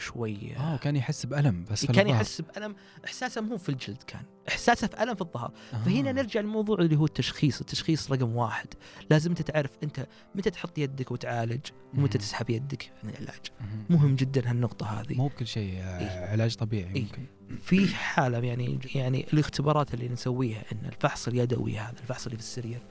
شوي. 0.03 0.55
آه 0.57 0.75
وكان 0.75 0.95
يحس 0.95 1.25
بألم 1.25 1.65
بس 1.71 1.85
كان 1.85 2.07
يحس 2.07 2.41
بألم. 2.41 2.75
إحساسه 3.05 3.41
مو 3.41 3.57
في 3.57 3.69
الجلد 3.69 4.03
كان 4.07 4.21
إحساسه 4.49 4.87
في 4.87 5.03
ألم 5.03 5.15
في 5.15 5.21
الظهر. 5.21 5.51
فهنا 5.85 6.11
نرجع 6.11 6.41
للموضوع 6.41 6.79
اللي 6.79 6.95
هو 6.95 7.05
التشخيص. 7.05 7.59
التشخيص 7.59 8.11
رقم 8.11 8.35
واحد. 8.35 8.67
لازم 9.09 9.29
أنت 9.29 9.41
تعرف 9.41 9.71
أنت 9.83 10.07
متى 10.35 10.49
تحط 10.49 10.77
يدك 10.77 11.11
وتعالج 11.11 11.65
ومتى. 11.93 12.17
تسحب 12.17 12.49
يدك 12.49 12.91
من 13.03 13.09
العلاج. 13.09 13.45
مهم. 13.89 14.15
جدا 14.15 14.49
هالنقطة 14.51 14.85
هذه. 14.85 15.15
مو 15.15 15.27
بكل 15.27 15.47
شيء 15.47 15.73
آه، 15.77 15.99
إيه. 15.99 16.31
علاج 16.31 16.55
طبيعي 16.55 16.95
إيه. 16.95 17.03
ممكن. 17.03 17.25
في 17.63 17.87
حالة 17.95 18.37
يعني 18.37 18.79
يعني 18.95 19.25
الاختبارات 19.33 19.93
اللي 19.93 20.09
نسويها 20.09 20.63
إن 20.71 20.85
الفحص 20.85 21.27
اليدوي 21.27 21.77
هذا 21.77 21.99
الفحص 21.99 22.25
اللي 22.25 22.37
في 22.37 22.43
السرير. 22.43 22.81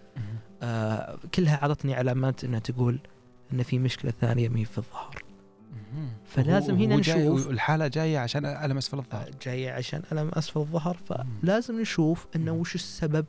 آه 0.63 1.19
كلها 1.35 1.63
اعطتني 1.63 1.95
علامات 1.95 2.45
إنها 2.45 2.59
تقول 2.59 2.99
إن 3.53 3.63
في 3.63 3.79
مشكلة 3.79 4.13
ثانية 4.21 4.49
مي 4.49 4.65
في 4.65 4.79
الظهر. 4.79 5.23
فلازم 6.25 6.75
هنا 6.75 6.97
نشوف- 6.97 7.51
الحاله 7.51 7.87
جاية 7.87 8.19
عشان 8.19 8.45
ألم 8.47 8.77
أسفل 8.77 8.99
الظهر 8.99 9.31
جاية 9.43 9.71
عشان 9.73 10.03
ألم 10.13 10.29
أسفل 10.35 10.61
الظهر 10.61 10.97
فلازم 11.43 11.81
نشوف 11.81 12.27
إنه. 12.37 12.53
وش 12.53 12.75
السبب 12.75 13.27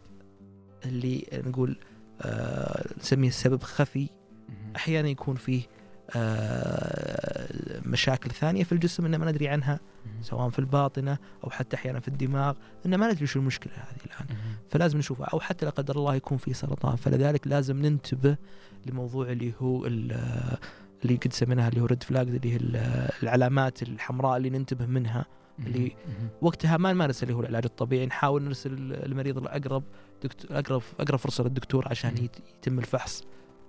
اللي 0.86 1.26
نقول 1.34 1.78
آه 2.22 2.86
نسميه 3.00 3.28
السبب 3.28 3.64
خفي. 3.64 4.10
أحيانا 4.76 5.10
يكون 5.10 5.36
فيه 5.36 5.62
آه 6.16 7.50
مشاكل 7.86 8.32
ثانية 8.32 8.64
في 8.64 8.72
الجسم 8.72 9.06
ان 9.06 9.16
ما 9.16 9.32
ندري 9.32 9.48
عنها. 9.48 9.80
سواء 10.22 10.50
في 10.50 10.60
الباطنة 10.60 11.18
أو 11.44 11.50
حتى 11.50 11.76
أحيانا 11.76 12.00
في 12.00 12.08
الدماغ 12.08 12.54
ان 12.86 12.96
ما 12.96 13.12
ندري 13.12 13.26
شو 13.28 13.40
المشكلة 13.40 13.74
هذه 13.74 14.06
الآن. 14.06 14.38
فلازم 14.70 14.98
نشوفها 14.98 15.28
أو 15.28 15.40
حتى 15.40 15.66
لا 15.66 15.72
قدر 15.72 15.96
الله 15.96 16.16
يكون 16.16 16.38
في 16.38 16.54
سرطان 16.54 16.96
فلذلك 16.96 17.48
لازم 17.48 17.82
ننتبه 17.86 18.38
لموضوع 18.86 19.32
اللي 19.32 19.54
هو 19.62 19.86
ال- 19.86 20.58
اللي 21.04 21.16
قد 21.16 21.34
سميناها 21.34 21.70
اللي 21.70 21.82
هو 21.82 21.86
ريد 21.86 22.04
فلاج 22.04 22.28
اللي 22.28 22.52
هي 22.54 22.56
ال- 22.56 23.10
العلامات 23.24 23.84
الحمراء 23.84 24.38
اللي 24.38 24.50
ننتبه 24.50 24.86
منها 24.86 25.26
اللي-. 25.60 25.92
وقتها 26.42 26.78
ما 26.78 26.94
نمارس 26.94 27.24
اللي 27.24 27.34
هو 27.34 27.40
العلاج 27.40 27.66
الطبيعي 27.66 28.06
نحاول 28.06 28.44
نرسل 28.44 28.74
المريض 28.94 29.38
الأقرب 29.38 29.84
دكتور 30.24 30.58
أقرب 30.58 30.82
أقرب 31.00 31.20
فرصة 31.20 31.44
للدكتور 31.44 31.88
عشان 31.88 32.30
يتم 32.58 32.80
الفحص 32.80 33.24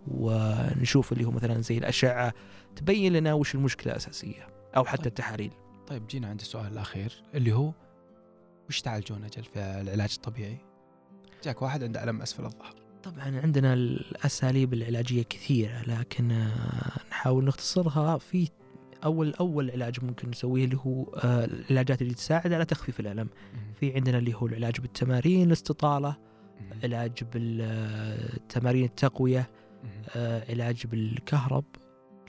ونشوف 0.08 1.12
اللي 1.12 1.24
هو 1.24 1.30
مثلا 1.30 1.60
زي 1.60 1.78
الأشعة 1.78 2.34
تبين 2.76 3.12
لنا 3.12 3.32
وش 3.34 3.54
المشكلة 3.54 3.92
الاساسيه 3.92 4.48
أو 4.76 4.84
حتى 4.84 4.96
طيب. 4.96 5.06
التحاليل 5.06 5.50
طيب 5.86 6.06
جينا 6.06 6.28
عند 6.28 6.40
السؤال 6.40 6.72
الأخير 6.72 7.22
اللي 7.34 7.52
هو 7.52 7.72
وش 8.68 8.80
تعالجون 8.80 9.24
أجل 9.24 9.44
في 9.44 9.58
العلاج 9.60 10.12
الطبيعي؟ 10.16 10.58
جاك 11.44 11.62
واحد 11.62 11.84
عنده 11.84 12.04
ألم 12.04 12.22
أسفل 12.22 12.44
الظهر 12.44 12.74
طبعا 13.04 13.40
عندنا 13.40 13.74
الأساليب 13.74 14.74
العلاجية 14.74 15.22
كثيرة 15.22 15.82
لكن 15.86 16.30
آه، 16.32 17.00
نحاول 17.10 17.44
نختصرها 17.44 18.18
في 18.18 18.48
أول 19.04 19.34
أول 19.34 19.70
علاج 19.70 20.04
ممكن 20.04 20.30
نسويه 20.30 20.64
اللي 20.64 20.76
هو 20.76 21.02
آه، 21.04 21.44
العلاجات 21.44 22.02
اللي 22.02 22.14
تساعد 22.14 22.52
على 22.52 22.64
تخفيف 22.64 23.00
الألم 23.00 23.28
مهم. 23.54 23.72
في 23.80 23.94
عندنا 23.94 24.18
اللي 24.18 24.34
هو 24.34 24.46
العلاج 24.46 24.80
بالتمارين 24.80 25.46
الاستطالة 25.46 26.16
مهم. 26.60 26.80
علاج 26.82 27.24
بالتمارين. 27.32 28.84
آه، 30.16 30.50
علاج 30.50 30.86
بالكهرب 30.86 31.64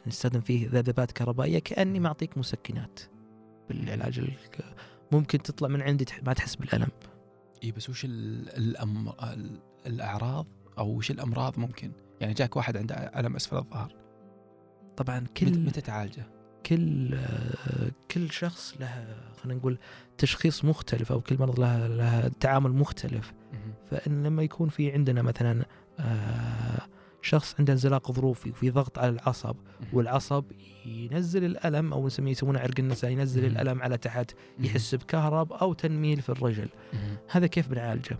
نستخدم 0.07 0.41
فيه 0.41 0.67
ذبذبات 0.67 1.11
كهربائية 1.11 1.59
كأني 1.59 1.99
معطيك 1.99 2.37
مسكنات 2.37 2.99
بالعلاج 3.69 4.21
ممكن 5.11 5.41
تطلع 5.41 5.67
من 5.67 5.81
عندي 5.81 6.05
ما 6.23 6.33
تحس 6.33 6.55
بالألم 6.55 6.87
إي 7.63 7.71
بس 7.71 7.89
وش 7.89 8.05
ال- 8.05 8.49
الأم... 8.57 9.09
ال- 9.23 9.59
الأعراض 9.87 10.47
أو 10.77 10.87
وش 10.87 11.11
الأمراض 11.11 11.59
ممكن؟ 11.59 11.91
يعني 12.21 12.33
جاك 12.33 12.55
واحد 12.55 12.77
عنده 12.77 12.95
ألم 12.95 13.35
أسفل 13.35 13.57
الظهر 13.57 13.95
طبعا 14.97 15.25
كل 15.37 15.59
متى 15.59 15.81
تعالجه؟ 15.81 16.27
كل 16.65 17.17
كل 18.11 18.31
شخص 18.31 18.75
له 18.79 19.15
خلينا 19.43 19.59
نقول 19.59 19.77
تشخيص 20.17 20.65
مختلف 20.65 21.11
أو 21.11 21.21
كل 21.21 21.37
مرض 21.39 21.59
له 21.59 21.87
له 21.87 22.31
تعامل 22.39 22.71
مختلف. 22.71 23.33
فإن 23.91 24.23
لما 24.23 24.43
يكون 24.43 24.69
في 24.69 24.91
عندنا 24.91 25.21
مثلا 25.21 25.65
آه، 25.99 26.81
شخص 27.21 27.55
عنده 27.59 27.73
انزلاق 27.73 28.11
ظروفي 28.11 28.49
وفي 28.49 28.69
ضغط 28.69 28.99
على 28.99 29.09
العصب. 29.09 29.55
والعصب 29.93 30.43
ينزل 30.85 31.43
الألم 31.43 31.93
أو 31.93 32.05
نسميه 32.07 32.31
يسمونه 32.31 32.59
عرق 32.59 32.79
النسا 32.79 33.09
ينزل. 33.09 33.45
الألم 33.45 33.81
على 33.81 33.97
تحت. 33.97 34.31
يحس 34.59 34.95
بكهرب 34.95 35.53
أو 35.53 35.73
تنميل 35.73 36.21
في 36.21 36.29
الرجل. 36.29 36.69
هذا 37.31 37.47
كيف 37.47 37.67
بنعالجه 37.67 38.17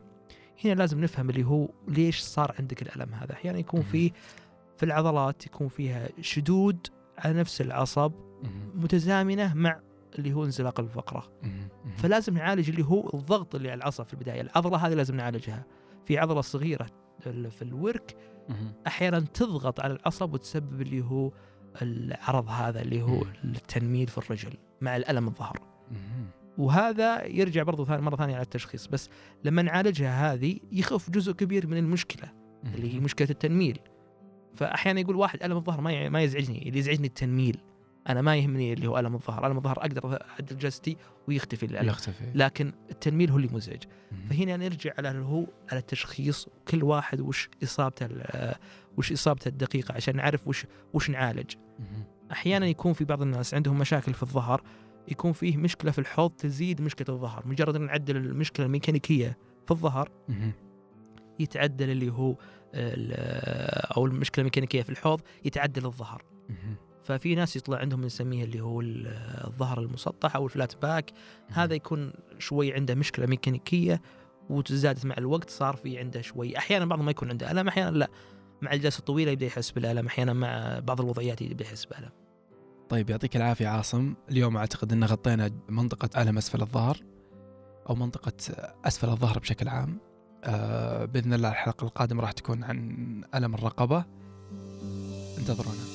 هنا 0.63 0.73
لازم 0.73 1.01
نفهم 1.01 1.29
اللي 1.29 1.43
هو 1.43 1.69
ليش 1.87 2.19
صار 2.19 2.55
عندك 2.59 2.81
الألم 2.81 3.13
هذا 3.13 3.33
أحيانا 3.33 3.59
يكون 3.59 3.79
مم. 3.79 3.85
في 3.85 4.11
في 4.77 4.83
العضلات 4.83 5.45
يكون 5.45 5.67
فيها 5.67 6.09
شدود 6.21 6.87
على 7.17 7.33
نفس 7.39 7.61
العصب. 7.61 8.11
متزامنة 8.75 9.53
مع 9.53 9.79
اللي 10.19 10.33
هو 10.33 10.45
انزلاق 10.45 10.79
الفقرة. 10.79 11.31
فلازم 11.97 12.33
نعالج 12.33 12.69
اللي 12.69 12.85
هو 12.85 13.09
الضغط 13.13 13.55
اللي 13.55 13.71
على 13.71 13.77
العصب 13.77 14.03
في 14.05 14.13
البداية 14.13 14.41
العضلة 14.41 14.77
هذه 14.77 14.93
لازم 14.93 15.15
نعالجها 15.15 15.65
في 16.05 16.17
عضلة 16.17 16.41
صغيرة 16.41 16.85
في 17.49 17.61
الورك. 17.61 18.17
أحيانا 18.87 19.19
تضغط 19.19 19.79
على 19.79 19.93
العصب 19.93 20.33
وتسبب 20.33 20.81
اللي 20.81 21.01
هو 21.01 21.31
العرض 21.81 22.49
هذا 22.49 22.81
اللي 22.81 23.01
هو. 23.01 23.23
التنميل 23.43 24.07
في 24.07 24.17
الرجل 24.17 24.53
مع 24.81 24.95
الألم 24.95 25.27
الظهر. 25.27 25.59
وهذا 26.57 27.25
يرجع 27.25 27.63
برضو 27.63 27.85
ثاني 27.85 28.01
مرة 28.01 28.15
ثانية 28.15 28.33
على 28.35 28.43
التشخيص 28.43 28.87
بس 28.87 29.09
لما 29.43 29.61
نعالجها 29.61 30.33
هذه 30.33 30.59
يخف 30.71 31.09
جزء 31.09 31.31
كبير 31.31 31.67
من 31.67 31.77
المشكلة 31.77 32.31
اللي 32.75 32.93
هي 32.93 32.99
مشكلة 32.99 33.27
التنميل. 33.29 33.79
فأحيانا 34.55 34.99
يقول 34.99 35.15
واحد 35.15 35.43
ألم 35.43 35.57
الظهر 35.57 35.81
ما 35.81 36.09
ما 36.09 36.21
يزعجني 36.21 36.67
اللي 36.69 36.79
يزعجني 36.79 37.07
التنميل. 37.07 37.57
أنا 38.09 38.21
ما 38.21 38.35
يهمني 38.35 38.73
اللي 38.73 38.87
هو 38.87 38.99
ألم 38.99 39.15
الظهر 39.15 39.47
ألم 39.47 39.57
الظهر 39.57 39.77
أقدر 39.77 40.21
اعدل 40.29 40.57
جلستي 40.57 40.97
ويختفي 41.27 41.65
الالم 41.65 41.87
يختفي. 41.87 42.31
لكن 42.35 42.71
التنميل 42.91 43.31
هو 43.31 43.37
اللي 43.37 43.49
مزعج. 43.53 43.83
فهنا 44.29 44.57
نرجع 44.57 44.91
على 44.97 45.11
اللي 45.11 45.25
هو 45.25 45.45
على 45.71 45.79
التشخيص 45.79 46.47
كل 46.67 46.83
واحد 46.83 47.21
وش 47.21 47.49
إصابته 47.63 48.07
وش 48.97 49.11
إصابته 49.11 49.49
الدقيقة 49.49 49.93
عشان 49.93 50.15
نعرف 50.15 50.47
وش 50.47 50.65
وش 50.93 51.09
نعالج. 51.09 51.55
أحيانا 52.31 52.67
يكون 52.67 52.93
في 52.93 53.05
بعض 53.05 53.21
الناس 53.21 53.53
عندهم 53.53 53.79
مشاكل 53.79 54.13
في 54.13 54.23
الظهر 54.23 54.61
يكون 55.07 55.31
فيه 55.33 55.57
مشكلة 55.57 55.91
في 55.91 55.99
الحوض 55.99 56.31
تزيد 56.31 56.81
مشكلة 56.81 57.15
الظهر. 57.15 57.47
مجرد 57.47 57.75
أن 57.75 57.81
نعدل 57.81 58.17
المشكلة 58.17 58.65
الميكانيكية 58.65 59.37
في 59.65 59.71
الظهر. 59.71 60.09
يتعدل 61.39 61.89
اللي 61.89 62.11
هو 62.11 62.35
أو 63.97 64.05
المشكلة 64.05 64.41
الميكانيكية 64.41 64.81
في 64.81 64.89
الحوض 64.89 65.21
يتعدل 65.45 65.85
الظهر. 65.85 66.23
ففي 67.03 67.35
ناس 67.35 67.55
يطلع 67.55 67.77
عندهم 67.77 68.01
نسميه 68.05 68.43
اللي 68.43 68.61
هو 68.61 68.81
ال- 68.81 69.07
الظهر 69.47 69.79
المسطح 69.79 70.35
أو 70.35 70.45
الفلات 70.45 70.81
باك. 70.81 71.11
هذا 71.47 71.73
يكون 71.73 72.13
شوي 72.39 72.73
عنده 72.73 72.95
مشكلة 72.95 73.25
ميكانيكية 73.25 74.01
وتزادت 74.49 75.05
مع 75.05 75.15
الوقت 75.17 75.49
صار 75.49 75.75
في 75.75 75.97
عنده 75.99 76.21
شوي. 76.21 76.57
أحيانا 76.57 76.85
بعض 76.85 77.01
ما 77.01 77.11
يكون 77.11 77.29
عنده 77.29 77.51
ألم 77.51 77.67
أحيانا 77.67 77.97
لا. 77.97 78.09
مع 78.61 78.73
الجلسة 78.73 78.99
الطويلة 78.99 79.31
يبدأ 79.31 79.45
يحس 79.45 79.71
بالألم 79.71 80.07
أحيانا 80.07 80.33
مع 80.33 80.79
بعض 80.79 81.01
الوضعيات 81.01 81.41
يبدأ 81.41 81.65
يحس 81.65 81.85
بالم 81.85 82.09
طيب 82.89 83.09
يعطيك 83.09 83.35
العافية 83.35 83.67
عاصم. 83.67 84.13
اليوم 84.31 84.57
أعتقد 84.57 84.91
أن 84.93 85.03
غطينا 85.03 85.51
منطقة 85.69 86.21
ألم 86.21 86.37
أسفل 86.37 86.61
الظهر 86.61 86.97
أو 87.89 87.95
منطقة 87.95 88.33
أسفل 88.85 89.09
الظهر 89.09 89.39
بشكل 89.39 89.67
عام. 89.67 89.97
آه 90.43 91.05
بإذن 91.05 91.33
الله 91.33 91.49
الحلقة 91.49 91.85
القادمة 91.85 92.21
راح 92.21 92.31
تكون 92.31 92.63
عن 92.63 93.21
ألم 93.35 93.53
الرقبة. 93.55 94.05
انتظرونا. 95.37 95.94